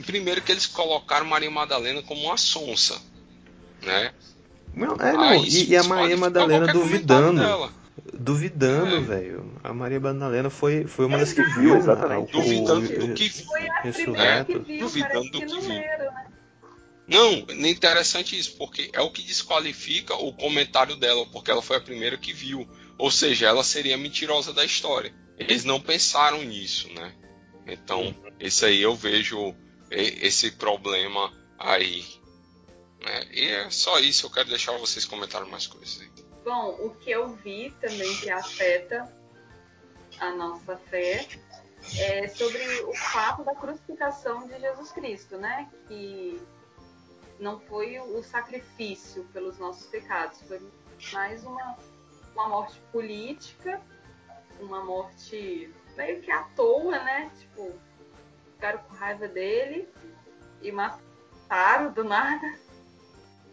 [0.07, 2.99] Primeiro que eles colocaram Maria Madalena como uma sonsa,
[3.85, 4.13] né?
[4.75, 5.21] Não, é, não.
[5.23, 7.43] Aí isso e, e a Maria Madalena duvidando.
[8.15, 9.01] Duvidando, É.
[9.01, 9.53] velho.
[9.63, 12.33] A Maria Madalena foi, foi uma das que viu Exatamente.
[12.35, 13.45] né, o- Duvidando o- do que viu.
[13.47, 14.61] Foi a primeira Ressurreto.
[14.61, 15.69] que viu, Duvidando do que viu.
[15.69, 16.27] leram, né?
[17.11, 21.77] Não, é interessante isso, porque é o que desqualifica o comentário dela, porque ela foi
[21.77, 22.69] a primeira que viu.
[22.97, 25.13] Ou seja, ela seria mentirosa da história.
[25.37, 27.13] Eles não pensaram nisso, né?
[27.67, 29.53] Então, esse aí eu vejo
[29.91, 32.05] esse problema aí.
[33.01, 33.29] né?
[33.33, 36.11] E é só isso, eu quero deixar vocês comentarem mais coisas aí.
[36.45, 39.13] Bom, o que eu vi também que afeta
[40.21, 41.27] a nossa fé
[41.99, 45.69] é sobre o fato da crucificação de Jesus Cristo, né?
[45.89, 46.41] Que
[47.41, 50.61] não foi o sacrifício pelos nossos pecados, foi
[51.13, 51.77] mais uma,
[52.35, 53.81] uma morte política,
[54.61, 57.31] uma morte meio que à toa, né?
[57.39, 57.73] Tipo,
[58.53, 59.89] ficaram com raiva dele
[60.61, 62.59] e mataram do nada.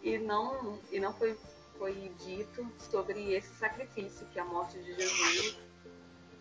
[0.02, 1.36] E não, e não foi
[1.78, 5.58] foi dito sobre esse sacrifício que a morte de Jesus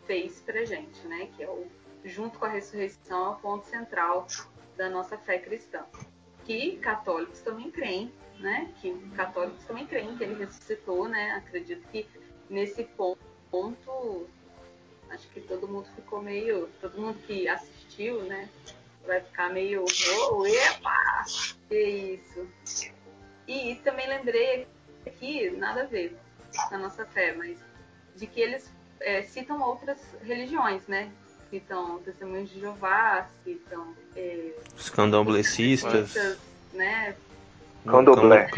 [0.05, 1.29] fez pra gente, né?
[1.35, 1.67] Que é o,
[2.03, 4.25] junto com a ressurreição, é o ponto central
[4.75, 5.85] da nossa fé cristã.
[6.47, 8.73] Que católicos também creem, né?
[8.79, 11.31] Que católicos também creem que ele ressuscitou, né?
[11.31, 12.07] Acredito que
[12.49, 12.85] nesse
[13.51, 14.27] ponto,
[15.09, 18.49] acho que todo mundo ficou meio, todo mundo que assistiu, né?
[19.05, 19.83] Vai ficar meio,
[20.31, 21.25] oh, epa,
[21.67, 22.47] que isso.
[23.45, 24.67] E também lembrei
[25.05, 26.17] aqui, nada a ver
[26.71, 27.59] na nossa fé, mas
[28.15, 31.11] de que eles é, citam outras religiões, né?
[31.49, 36.15] Citam testemunhos de Jeová, citam é, Os candomblecistas.
[36.73, 37.15] né?
[37.85, 38.49] Candomblé.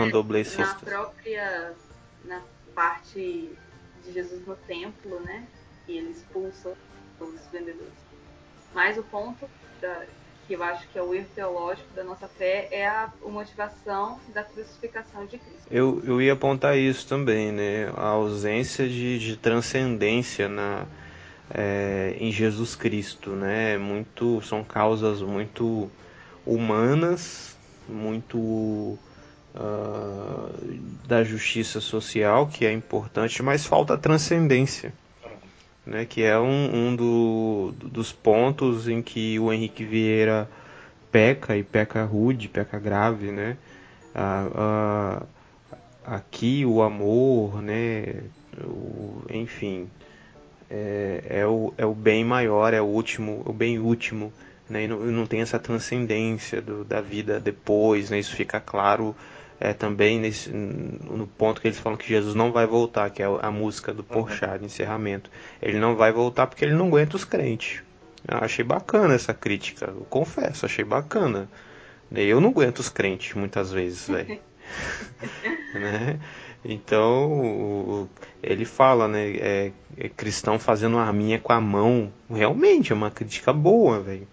[0.57, 1.73] Na própria
[2.25, 2.41] na
[2.73, 3.51] parte
[4.03, 5.43] de Jesus no templo, né?
[5.87, 6.73] E ele expulsa
[7.19, 7.93] os vendedores.
[8.73, 9.47] Mas o ponto
[9.81, 10.03] da-
[10.47, 14.19] que eu acho que é o erro teológico da nossa fé é a, a motivação
[14.33, 15.67] da crucificação de Cristo.
[15.69, 17.91] Eu, eu ia apontar isso também, né?
[17.95, 20.87] A ausência de, de transcendência na,
[21.53, 23.77] é, em Jesus Cristo, né?
[23.77, 25.89] Muito, são causas muito
[26.45, 28.97] humanas, muito
[29.55, 30.49] ah,
[31.07, 34.93] da justiça social, que é importante, mas falta transcendência.
[35.85, 40.47] Né, que é um, um do- dos pontos em que o Henrique Vieira
[41.11, 43.57] peca e peca rude, peca grave, né?
[44.13, 45.23] A,
[46.05, 48.21] a, aqui o amor, né?
[48.63, 49.89] O, enfim,
[50.69, 54.31] é, é, o, é o bem maior, é o último, o bem último,
[54.69, 54.83] né?
[54.83, 58.19] E não, não tem essa transcendência do, da vida depois, né?
[58.19, 59.15] Isso fica claro
[59.59, 63.25] é, também nesse, no ponto que eles falam que Jesus não vai voltar, que é
[63.25, 65.29] a música do Porchat de encerramento.
[65.61, 67.81] Ele não vai voltar porque ele não aguenta os crentes.
[68.27, 71.49] Eu achei bacana essa crítica, eu confesso, achei bacana.
[72.11, 74.39] Eu não aguento os crentes muitas vezes, velho.
[75.73, 76.19] né?
[76.63, 78.09] Então,
[78.43, 83.53] ele fala, né, é, é, cristão fazendo arminha com a mão, realmente é uma crítica
[83.53, 84.27] boa, velho,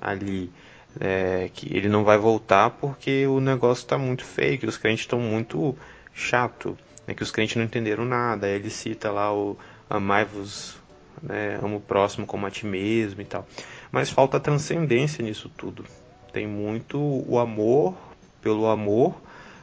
[0.00, 0.50] ali
[0.98, 5.04] é, que ele não vai voltar porque o negócio está muito feio, que os crentes
[5.04, 5.76] estão muito
[6.12, 6.76] chato,
[7.06, 8.46] né, que os crentes não entenderam nada.
[8.46, 9.56] Aí ele cita lá o
[9.88, 10.76] amai-vos,
[11.22, 13.46] né, amo o próximo como a ti mesmo e tal.
[13.90, 15.84] Mas falta transcendência nisso tudo.
[16.32, 17.94] Tem muito o amor
[18.40, 19.20] pelo amor,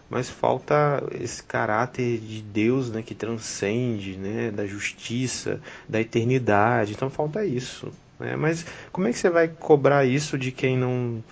[0.09, 6.93] mas falta esse caráter de Deus né, que transcende, né, da justiça, da eternidade.
[6.93, 7.91] Então falta isso.
[8.19, 8.35] Né?
[8.35, 11.23] Mas como é que você vai cobrar isso de quem não,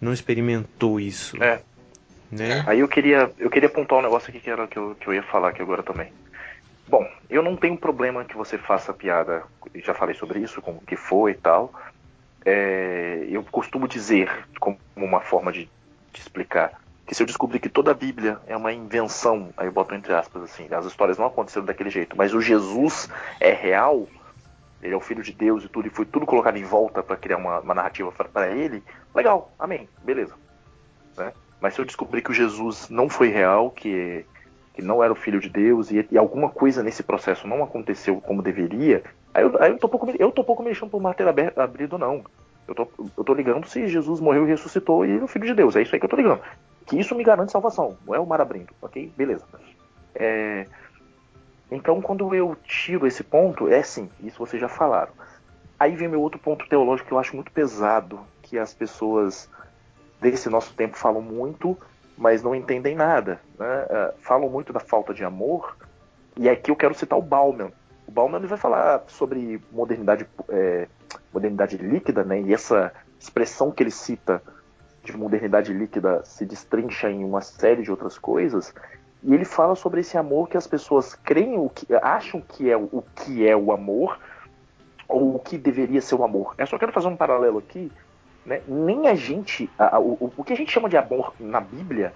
[0.00, 1.42] não experimentou isso?
[1.42, 1.60] É.
[2.30, 2.64] Né?
[2.66, 5.14] Aí eu queria, eu queria apontar um negócio aqui que era que eu, que eu
[5.14, 6.10] ia falar aqui agora também.
[6.86, 9.42] Bom, eu não tenho problema que você faça piada,
[9.76, 11.72] já falei sobre isso, com o que foi e tal.
[12.44, 15.68] É, eu costumo dizer, como uma forma de,
[16.12, 19.72] de, explicar, que se eu descobrir que toda a Bíblia é uma invenção, aí eu
[19.72, 24.08] boto entre aspas assim, as histórias não aconteceram daquele jeito, mas o Jesus é real,
[24.82, 27.16] ele é o filho de Deus e tudo, e foi tudo colocado em volta para
[27.16, 28.82] criar uma, uma narrativa para ele,
[29.14, 30.34] legal, amém, beleza.
[31.16, 31.32] Né?
[31.60, 34.24] Mas se eu descobrir que o Jesus não foi real, que,
[34.72, 38.20] que não era o filho de Deus, e, e alguma coisa nesse processo não aconteceu
[38.20, 41.58] como deveria, aí eu, aí eu tô pouco, eu tô pouco mexendo pro martelo aberto,
[41.58, 42.24] abrido, não.
[42.66, 42.88] Eu tô,
[43.18, 45.76] eu tô ligando se Jesus morreu e ressuscitou e é o filho de Deus.
[45.76, 46.40] É isso aí que eu tô ligando.
[46.86, 49.12] Que isso me garante salvação, não é o mar abrindo, ok?
[49.16, 49.44] Beleza.
[50.14, 50.66] É,
[51.70, 55.12] então, quando eu tiro esse ponto, é sim, isso vocês já falaram.
[55.78, 59.48] Aí vem meu outro ponto teológico que eu acho muito pesado, que as pessoas
[60.20, 61.76] desse nosso tempo falam muito,
[62.16, 63.40] mas não entendem nada.
[63.58, 63.86] Né?
[63.90, 65.76] Uh, falam muito da falta de amor,
[66.36, 67.70] e aqui eu quero citar o Bauman.
[68.06, 70.86] O Bauman vai falar sobre modernidade, é,
[71.32, 72.40] modernidade líquida, né?
[72.40, 74.42] e essa expressão que ele cita
[75.12, 78.74] de modernidade líquida se destrincha em uma série de outras coisas,
[79.22, 82.76] e ele fala sobre esse amor que as pessoas creem, o que, acham que é
[82.76, 84.18] o que é o amor,
[85.08, 86.54] ou o que deveria ser o amor.
[86.58, 87.90] Eu só quero fazer um paralelo aqui.
[88.44, 88.60] Né?
[88.68, 89.70] Nem a gente.
[89.78, 92.12] A, a, o, o que a gente chama de amor na Bíblia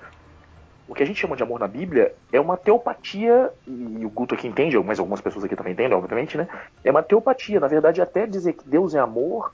[0.88, 4.34] o que a gente chama de amor na Bíblia é uma teopatia, e o Guto
[4.34, 6.48] aqui entende, mas algumas pessoas aqui também entendem, obviamente, né?
[6.82, 7.60] É uma teopatia.
[7.60, 9.52] Na verdade, até dizer que Deus é amor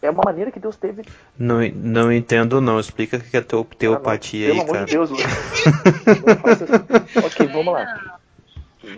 [0.00, 1.02] é uma maneira que Deus teve.
[1.36, 2.78] Não, não entendo, não.
[2.78, 4.78] Explica o que é teu, teopatia ah, aí, Pelo cara.
[4.78, 5.10] amor de Deus,
[7.24, 8.18] Ok, vamos lá.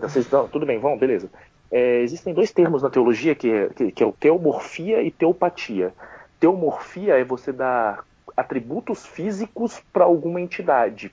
[0.01, 1.31] Vocês, não, tudo bem, vamos, beleza.
[1.71, 5.95] É, existem dois termos na teologia que é, que, que é o teomorfia e teopatia.
[6.39, 8.05] Teomorfia é você dar
[8.37, 11.13] atributos físicos para alguma entidade.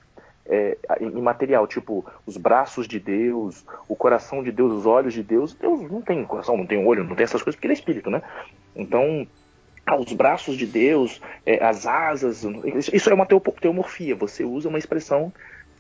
[0.49, 5.53] É, imaterial, tipo os braços de Deus, o coração de Deus, os olhos de Deus.
[5.53, 8.09] Deus não tem coração, não tem olho, não tem essas coisas porque ele é espírito,
[8.09, 8.21] né?
[8.75, 9.27] Então,
[9.95, 12.45] os braços de Deus, é, as asas.
[12.91, 14.15] Isso é uma teomorfia.
[14.15, 15.31] Você usa uma expressão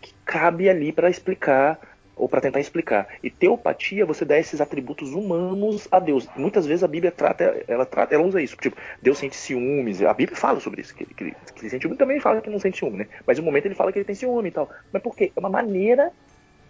[0.01, 1.79] que cabe ali para explicar
[2.17, 3.07] ou para tentar explicar.
[3.21, 6.27] E teopatia, você dá esses atributos humanos a Deus.
[6.35, 8.57] Muitas vezes a Bíblia trata, ela trata, ela usa isso.
[8.57, 10.01] Tipo, Deus sente ciúmes.
[10.01, 10.95] A Bíblia fala sobre isso.
[10.95, 13.07] Que, que, que ele sente ciúme também fala que não sente ciúme, né?
[13.25, 14.69] Mas no momento ele fala que ele tem ciúme e tal.
[14.91, 15.31] Mas por quê?
[15.35, 16.11] É uma maneira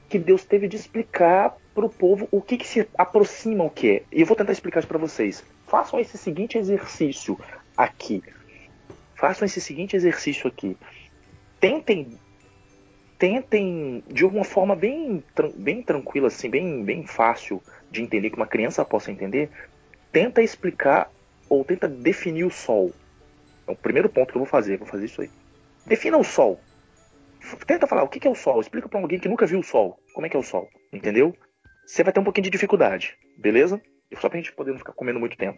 [0.09, 3.97] que Deus teve de explicar para o povo o que, que se aproxima o que
[3.97, 4.03] é.
[4.11, 5.43] E eu vou tentar explicar isso para vocês.
[5.67, 7.39] Façam esse seguinte exercício
[7.77, 8.23] aqui.
[9.13, 10.75] Façam esse seguinte exercício aqui.
[11.59, 12.17] Tentem
[13.19, 15.23] tentem de uma forma bem,
[15.55, 17.61] bem tranquila, assim, bem, bem fácil
[17.91, 19.49] de entender, que uma criança possa entender,
[20.11, 21.11] tenta explicar
[21.47, 22.91] ou tenta definir o sol.
[23.67, 25.29] É o primeiro ponto que eu vou fazer, vou fazer isso aí.
[25.85, 26.59] Defina o sol.
[27.67, 28.59] Tenta falar o que é o sol.
[28.61, 29.99] Explica para alguém que nunca viu o sol.
[30.13, 30.67] Como é que é o sol?
[30.91, 31.35] Entendeu?
[31.87, 33.81] Você vai ter um pouquinho de dificuldade, beleza?
[34.19, 35.57] Só pra gente poder não ficar comendo muito tempo.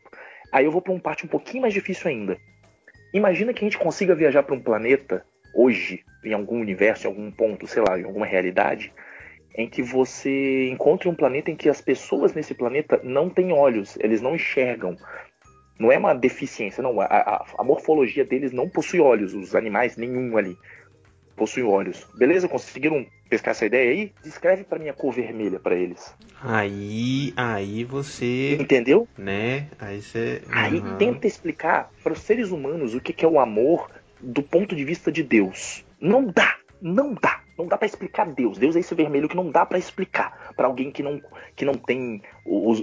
[0.52, 2.38] Aí eu vou para um parte um pouquinho mais difícil ainda.
[3.12, 5.26] Imagina que a gente consiga viajar para um planeta
[5.56, 8.94] hoje, em algum universo, em algum ponto, sei lá, em alguma realidade,
[9.56, 13.98] em que você encontre um planeta em que as pessoas nesse planeta não têm olhos,
[14.00, 14.96] eles não enxergam.
[15.80, 17.02] Não é uma deficiência, não.
[17.02, 20.56] A, a, a morfologia deles não possui olhos, os animais, nenhum ali
[21.36, 22.08] possuem olhos.
[22.16, 22.48] Beleza?
[22.48, 24.12] Conseguiram pescar essa ideia aí?
[24.24, 26.14] Descreve para mim a cor vermelha para eles.
[26.42, 28.58] Aí, aí você.
[28.60, 29.08] Entendeu?
[29.18, 29.68] Né?
[29.80, 30.42] Aí você.
[30.52, 34.76] Aí tenta explicar para os seres humanos o que, que é o amor do ponto
[34.76, 35.86] de vista de Deus.
[36.02, 37.42] Não dá, não dá.
[37.58, 38.58] Não dá para explicar Deus.
[38.58, 41.22] Deus é esse vermelho que não dá para explicar para alguém que não,
[41.54, 42.22] que não tem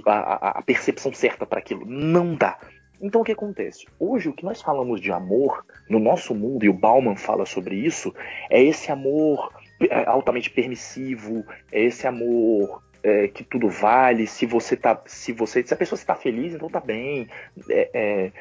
[0.05, 1.83] a, a percepção certa para aquilo.
[1.83, 2.59] Não dá.
[3.01, 3.85] Então o que acontece?
[3.99, 7.75] Hoje o que nós falamos de amor no nosso mundo, e o Bauman fala sobre
[7.75, 8.13] isso,
[8.49, 9.51] é esse amor
[10.05, 14.99] altamente permissivo, é esse amor é, que tudo vale, se você tá.
[15.05, 15.63] Se você.
[15.63, 17.27] Se a pessoa está feliz, então tá bem.
[17.69, 18.31] É, é,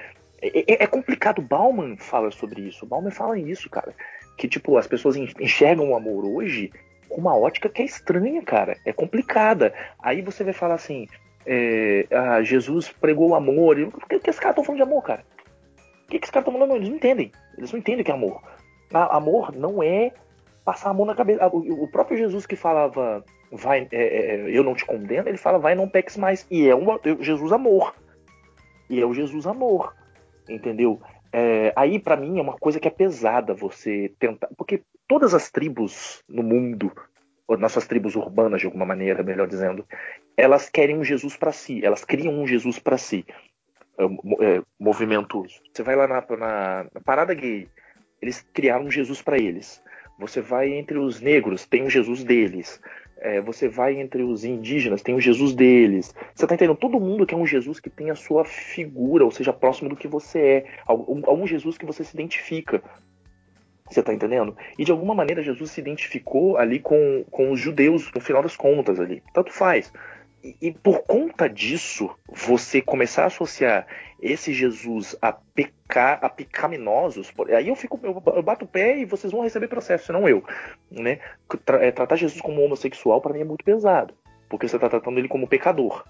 [0.43, 1.43] é, é complicado.
[1.43, 2.87] Bauman fala sobre isso.
[2.87, 3.95] Bauman fala isso, cara.
[4.37, 6.71] Que tipo, as pessoas enxergam o amor hoje
[7.09, 8.77] com uma ótica que é estranha, cara.
[8.85, 9.73] É complicada.
[10.03, 11.07] Aí você vai falar assim,
[11.47, 13.79] é, ah, Jesus pregou o amor.
[13.79, 15.25] O que, que esses caras estão falando de amor, cara?
[16.05, 16.77] O que, que esses caras estão falando?
[16.77, 17.33] Eles não entendem.
[17.57, 18.43] Eles não entendem o que é amor.
[18.93, 20.13] Amor não é
[20.67, 21.47] passar a mão na cabeça.
[21.47, 25.59] O próprio Jesus que falava, vai, é, é, é, eu não te condeno, ele fala,
[25.59, 26.47] vai, não peques mais.
[26.51, 26.85] E é um
[27.21, 27.95] Jesus amor.
[28.91, 29.95] E é o Jesus amor.
[30.49, 31.01] Entendeu?
[31.33, 34.49] É, aí, para mim, é uma coisa que é pesada você tentar.
[34.57, 36.93] Porque todas as tribos no mundo
[37.57, 39.87] nossas tribos urbanas, de alguma maneira, melhor dizendo,
[40.37, 43.25] elas querem um Jesus para si, elas criam um Jesus para si.
[43.99, 45.63] É, é, movimentos.
[45.73, 47.69] Você vai lá na, na, na, parada gay,
[48.21, 49.83] eles criaram um Jesus para eles.
[50.19, 52.81] Você vai entre os negros, tem um Jesus deles.
[53.19, 56.15] É, você vai entre os indígenas, tem um Jesus deles.
[56.35, 56.77] Você tá entendendo?
[56.77, 60.09] Todo mundo quer um Jesus que tenha a sua figura, ou seja, próximo do que
[60.09, 60.67] você é.
[60.87, 62.83] Algum Jesus que você se identifica.
[63.89, 64.57] Você tá entendendo?
[64.79, 68.57] E de alguma maneira Jesus se identificou ali com, com os judeus, no final das
[68.57, 69.23] contas ali.
[69.33, 69.93] Tanto faz.
[70.61, 73.87] E, por conta disso, você começar a associar
[74.21, 79.33] esse Jesus a pecar, a pecaminosos, aí eu fico, eu, bato o pé e vocês
[79.33, 80.45] vão receber processo, não eu.
[80.91, 81.19] Né?
[81.81, 84.15] É, tratar Jesus como homossexual para mim é muito pesado,
[84.49, 86.05] porque você está tratando ele como pecador.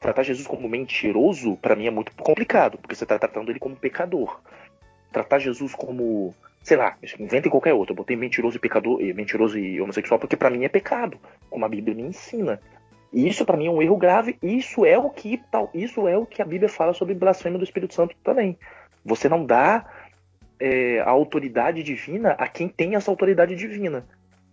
[0.00, 3.76] Tratar Jesus como mentiroso, para mim é muito complicado, porque você está tratando ele como
[3.76, 4.40] pecador.
[5.12, 7.92] Tratar Jesus como sei lá, inventa qualquer outro.
[7.92, 11.18] Eu botei mentiroso e pecador, mentiroso e homossexual porque para mim é pecado,
[11.50, 12.60] como a Bíblia me ensina.
[13.12, 14.38] E isso para mim é um erro grave.
[14.42, 17.64] Isso é o que tal, isso é o que a Bíblia fala sobre blasfêmia do
[17.64, 18.58] Espírito Santo também.
[19.04, 19.84] Você não dá
[20.58, 24.06] é, a autoridade divina a quem tem essa autoridade divina.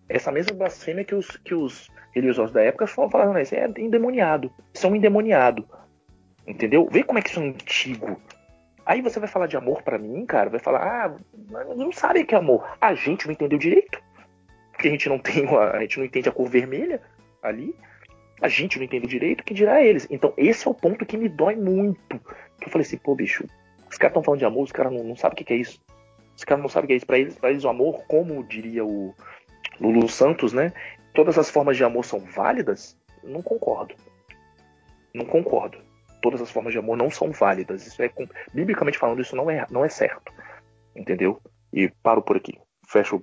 [0.09, 4.51] Essa mesma blasfêmia que os, que os religiosos da época falando, né, isso é endemoniado.
[4.73, 5.67] Isso é um endemoniado.
[6.47, 6.87] Entendeu?
[6.91, 8.19] Vê como é que isso é antigo.
[8.85, 11.15] Aí você vai falar de amor para mim, cara, vai falar, ah,
[11.75, 12.67] não sabe o que é amor.
[12.81, 14.01] A gente não entendeu direito.
[14.71, 17.01] Porque a gente não tem, a gente não entende a cor vermelha
[17.43, 17.75] ali.
[18.41, 20.07] A gente não entende direito, que dirá eles.
[20.09, 22.19] Então, esse é o ponto que me dói muito.
[22.59, 23.45] Que eu falei assim, pô, bicho,
[23.89, 25.79] os caras estão falando de amor, os caras não, não sabem o que, é isso.
[26.35, 27.05] Os caras não sabem o que é isso.
[27.05, 29.13] Pra eles, pra eles, o amor, como diria o
[29.79, 30.71] Lulu Santos, né?
[31.13, 32.97] Todas as formas de amor são válidas?
[33.23, 33.95] Não concordo.
[35.13, 35.89] Não concordo
[36.21, 37.85] todas as formas de amor não são válidas.
[37.85, 38.11] Isso é,
[38.53, 40.31] biblicamente falando, isso não é, não é certo.
[40.95, 41.41] Entendeu?
[41.73, 42.57] E paro por aqui.
[42.89, 43.21] Fecho,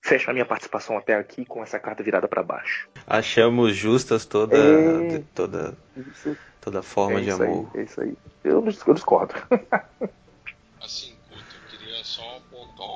[0.00, 2.88] fecho a minha participação até aqui com essa carta virada para baixo.
[3.08, 5.22] Achamos justas toda, é...
[5.34, 5.76] toda,
[6.60, 7.68] toda forma é de amor.
[7.74, 8.16] Aí, é isso aí.
[8.44, 9.34] Eu, eu discordo.
[10.80, 12.86] assim, eu queria só apontar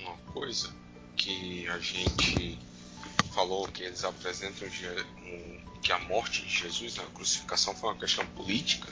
[0.00, 0.72] uma coisa
[1.16, 2.56] que a gente
[3.34, 7.98] falou que eles apresentam um que a morte de Jesus, né, a crucificação foi uma
[7.98, 8.88] questão política,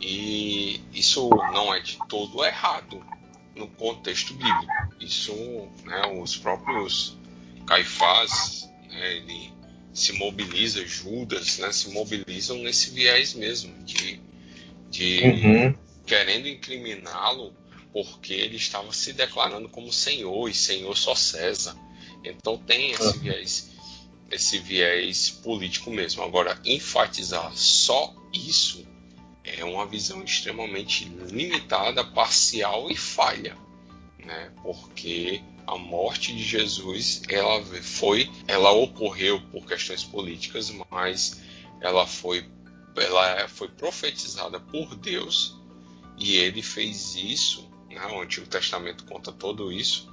[0.00, 3.02] e isso não é de todo errado
[3.54, 4.94] no contexto bíblico.
[5.00, 5.32] Isso,
[5.84, 7.16] né, os próprios
[7.66, 9.52] Caifás, né, ele
[9.92, 14.20] se mobiliza, Judas, né, se mobilizam nesse viés mesmo de,
[14.90, 15.74] de uhum.
[16.06, 17.54] querendo incriminá-lo
[17.92, 21.76] porque ele estava se declarando como Senhor e Senhor só César.
[22.24, 23.18] Então tem esse uhum.
[23.20, 23.72] viés
[24.32, 26.22] esse viés político mesmo.
[26.22, 28.86] Agora, enfatizar só isso
[29.44, 33.56] é uma visão extremamente limitada, parcial e falha,
[34.18, 34.52] né?
[34.62, 41.40] Porque a morte de Jesus, ela foi, ela ocorreu por questões políticas, mas
[41.80, 42.48] ela foi,
[42.96, 45.56] ela foi profetizada por Deus
[46.18, 48.06] e ele fez isso, né?
[48.06, 50.10] O Antigo Testamento conta tudo isso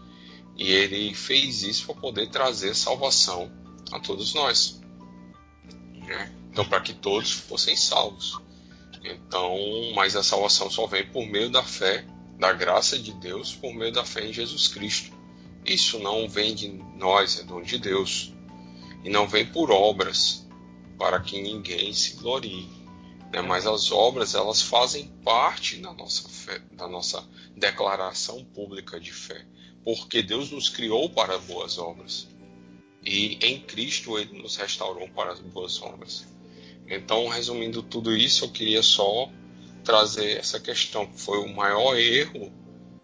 [0.56, 3.51] e ele fez isso para poder trazer salvação
[3.91, 4.81] a todos nós.
[5.93, 6.35] Né?
[6.51, 8.39] Então, para que todos fossem salvos.
[9.03, 9.57] Então,
[9.95, 12.05] mas a salvação só vem por meio da fé,
[12.38, 15.17] da graça de Deus, por meio da fé em Jesus Cristo.
[15.65, 18.34] Isso não vem de nós, é dom de Deus.
[19.03, 20.47] E não vem por obras,
[20.97, 22.67] para que ninguém se glorie.
[23.31, 23.41] Né?
[23.41, 29.45] Mas as obras, elas fazem parte da nossa fé, da nossa declaração pública de fé.
[29.84, 32.27] Porque Deus nos criou para boas obras
[33.03, 36.27] e em Cristo ele nos restaurou para as boas obras.
[36.90, 39.30] Então, resumindo tudo isso, eu queria só
[39.84, 42.52] trazer essa questão, que foi o maior erro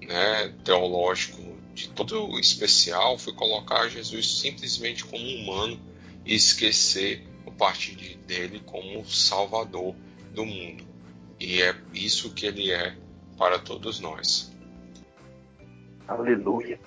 [0.02, 5.78] né, teológico de todo o especial foi colocar Jesus simplesmente como humano
[6.26, 9.94] e esquecer o partir dele como salvador
[10.34, 10.86] do mundo.
[11.38, 12.96] E é isso que ele é
[13.38, 14.56] para todos nós.
[16.08, 16.80] Aleluia.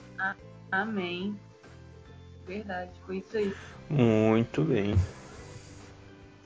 [0.72, 1.38] Amém.
[2.46, 3.54] Verdade, foi isso aí.
[3.90, 4.94] Muito bem.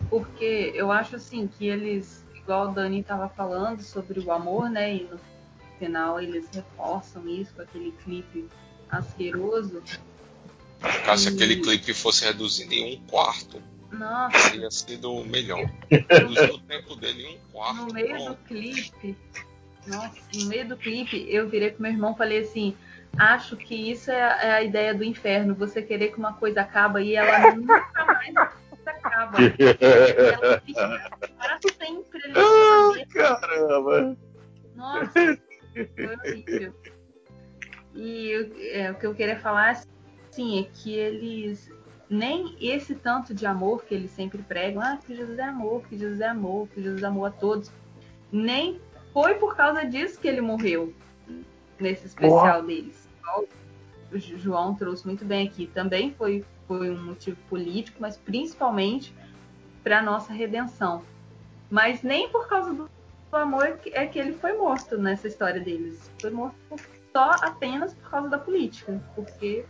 [0.08, 4.94] Porque eu acho assim que eles, igual o Dani estava falando sobre o amor, né?
[4.96, 5.18] E no
[5.78, 8.46] final eles reforçam isso com aquele clipe
[8.90, 9.82] asqueroso.
[11.04, 13.62] Caso E- aquele clipe fosse reduzido em um quarto,
[13.92, 15.64] Nossa, teria sido melhor.
[15.90, 17.86] Reduziu o tempo dele em um quarto.
[17.86, 18.38] no meio do pronto.
[18.48, 19.16] clipe,
[19.86, 22.76] nossa, no meio do clipe, eu virei pro meu irmão e falei assim:
[23.16, 26.60] acho que isso é a, é a ideia do inferno, você querer que uma coisa
[26.62, 28.34] acaba e ela nunca mais
[29.12, 29.38] acaba.
[29.38, 32.32] Ela fica para sempre.
[33.12, 34.16] Caramba!
[34.74, 36.74] Nossa, foi horrível.
[37.94, 38.32] E
[38.72, 39.82] é, o que eu queria falar
[40.30, 41.70] sim, é que eles
[42.08, 45.96] nem esse tanto de amor que eles sempre pregam, ah, que Jesus é amor, que
[45.96, 47.70] Jesus é amor, que Jesus amou a todos,
[48.30, 48.80] nem
[49.12, 50.92] foi por causa disso que ele morreu
[51.78, 53.08] nesse especial deles.
[54.18, 55.66] João trouxe muito bem aqui.
[55.66, 59.14] Também foi, foi um motivo político, mas principalmente
[59.82, 61.04] para nossa redenção.
[61.70, 62.88] Mas nem por causa do
[63.32, 66.10] amor é que- ele foi morto nessa história deles.
[66.20, 66.56] Foi morto
[67.12, 69.64] só apenas por causa da política, porque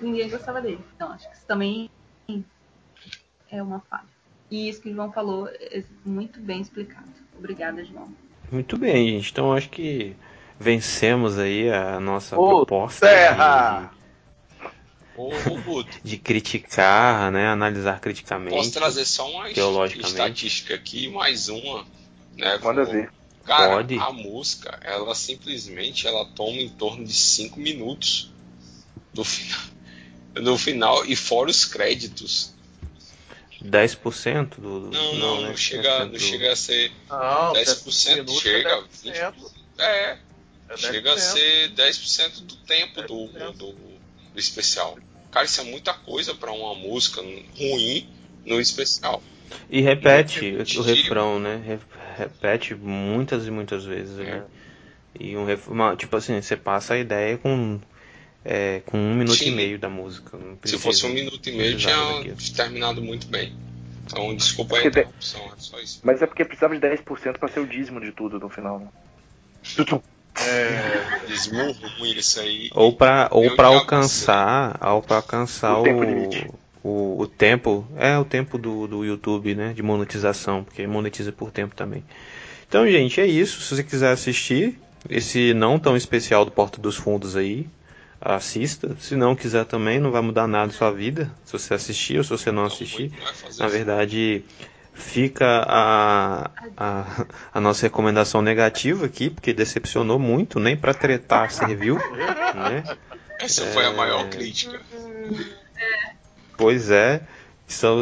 [0.00, 0.84] ninguém gostava dele.
[0.94, 1.88] Então acho que isso também
[3.50, 4.08] é uma falha.
[4.50, 7.08] E isso que o João falou é muito bem explicado.
[7.38, 8.08] Obrigada, João.
[8.50, 9.30] Muito bem, gente.
[9.30, 10.14] Então acho que
[10.58, 13.92] vencemos aí a nossa Ô, proposta terra!
[15.14, 17.48] De, de criticar, né?
[17.48, 18.56] Analisar criticamente.
[18.56, 21.84] posso trazer só uma estatística aqui, mais uma.
[22.36, 23.10] Né, Manda ver.
[23.44, 23.98] Cara, Pode.
[23.98, 28.32] a música, ela simplesmente ela toma em torno de 5 minutos
[29.12, 29.60] do final,
[30.36, 32.54] no final e fora os créditos.
[33.62, 34.80] 10% do.
[34.80, 35.56] do- Não, não, não, né?
[35.56, 36.92] chega, 10% não do- chega a ser.
[37.10, 39.34] Não, 10% minutos chega, é 10%.
[39.78, 40.18] É,
[40.74, 41.18] É chega a 10%.
[41.18, 43.52] ser 10% do tempo do, 10%.
[43.56, 44.98] do, do especial.
[45.30, 48.08] Cara, isso é muita coisa pra uma música ruim
[48.44, 49.22] no especial.
[49.70, 50.82] E repete Muito o repetitivo.
[50.84, 51.62] refrão, né?
[51.66, 51.78] Re-
[52.16, 54.18] Repete muitas e muitas vezes.
[54.18, 54.42] É.
[55.18, 55.68] E um ref...
[55.68, 57.80] uma- tipo assim, você passa a ideia com,
[58.44, 59.48] é, com um minuto Sim.
[59.48, 60.38] e meio da música.
[60.64, 62.36] Se fosse um minuto e meio, tinha daquilo.
[62.54, 63.54] terminado muito bem.
[64.06, 66.00] Então, desculpa a Porque de- interrupção, é só isso.
[66.02, 68.78] Mas é porque precisava de 10% pra ser o dízimo de tudo no final.
[68.80, 68.88] né?
[70.34, 72.70] É, Desmurro ruim isso aí.
[72.74, 76.50] Ou pra, ou já alcançar, ou pra alcançar O o, tempo limite.
[76.82, 81.50] o, o tempo, é o tempo do, do YouTube, né, de monetização, porque monetiza por
[81.50, 82.02] tempo também.
[82.66, 83.60] Então, gente, é isso.
[83.60, 84.78] Se você quiser assistir
[85.10, 87.66] esse não tão especial do Porta dos Fundos aí,
[88.20, 88.96] assista.
[89.00, 92.24] Se não quiser também, não vai mudar nada na sua vida, se você assistir ou
[92.24, 93.12] se você não assistir.
[93.58, 94.44] Na verdade,
[94.94, 101.96] fica a, a, a nossa recomendação negativa aqui, porque decepcionou muito, nem pra tretar serviu,
[102.54, 102.84] né?
[103.40, 103.94] Essa foi a É.
[103.94, 104.80] maior crítica.
[106.56, 107.22] Pois é.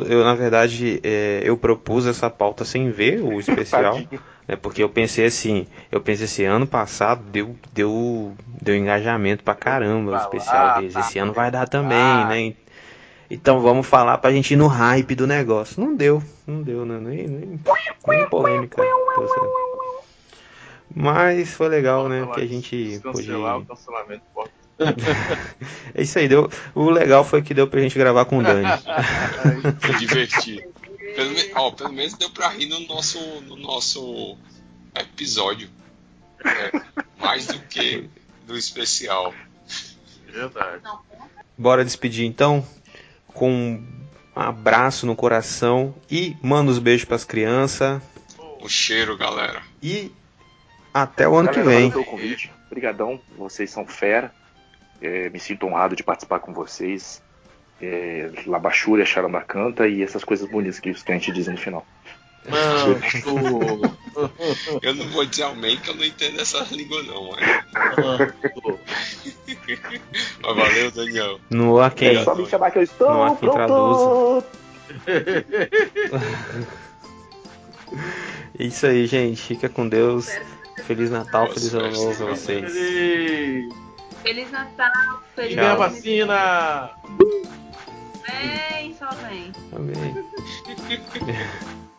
[0.08, 4.00] Eu, na verdade, é, eu propus essa pauta sem ver o especial,
[4.48, 9.54] né, porque eu pensei assim, eu pensei assim, ano passado deu, deu, deu engajamento pra
[9.54, 10.94] caramba o especial deles.
[10.94, 11.00] tá.
[11.00, 12.24] Esse ano vai dar também, Ah.
[12.26, 12.54] né?
[13.30, 15.80] Então vamos falar pra gente ir no hype do negócio.
[15.80, 16.98] Não deu, não deu, né?
[16.98, 17.60] Nem, nem,
[18.08, 18.82] nem polêmica.
[18.82, 20.00] certo.
[20.94, 22.26] Mas foi legal, né?
[22.34, 23.18] Que a gente pôde.
[23.18, 24.22] Cancelar o cancelamento.
[25.94, 26.50] É isso aí, deu.
[26.74, 28.66] O legal foi que deu pra gente gravar com o Dani.
[29.86, 30.66] Se divertir.
[31.14, 34.38] Pelo, me- ó, pelo menos deu pra rir no nosso, no nosso
[34.94, 35.68] episódio.
[36.42, 36.80] É,
[37.18, 38.08] mais do que
[38.46, 39.34] do especial.
[40.26, 40.82] Verdade.
[41.58, 42.66] Bora despedir então
[43.34, 43.82] com um
[44.34, 48.00] abraço no coração e manda os beijos pras crianças
[48.60, 49.62] O cheiro, galera.
[49.82, 50.12] e
[50.92, 51.90] até o ano que Galera, vem.
[51.90, 52.52] valeu pelo convite.
[52.66, 54.32] Obrigadão, vocês são fera.
[55.00, 57.22] É, me sinto honrado de participar com vocês.
[57.80, 61.86] É, Labachúria, Charamba canta e essas coisas bonitas que os crentes dizem no final.
[62.48, 62.96] Manso.
[64.82, 68.34] Eu não vou dizer amém que eu não entendo essa língua não, mas, Manso.
[70.42, 71.40] mas valeu, Daniel.
[71.50, 72.16] No a quem?
[72.16, 74.44] É só me chamar que eu estou pronto.
[78.58, 79.40] É isso aí, gente.
[79.40, 80.28] Fica com Deus.
[80.86, 82.36] Feliz Natal, Boas feliz ano novo pra galera.
[82.36, 82.72] vocês.
[82.72, 83.74] Feliz.
[84.22, 85.78] Feliz Natal, feliz E vem a Tchau.
[85.78, 86.90] vacina.
[88.26, 89.52] Vem, só vem.
[89.72, 90.24] Amém.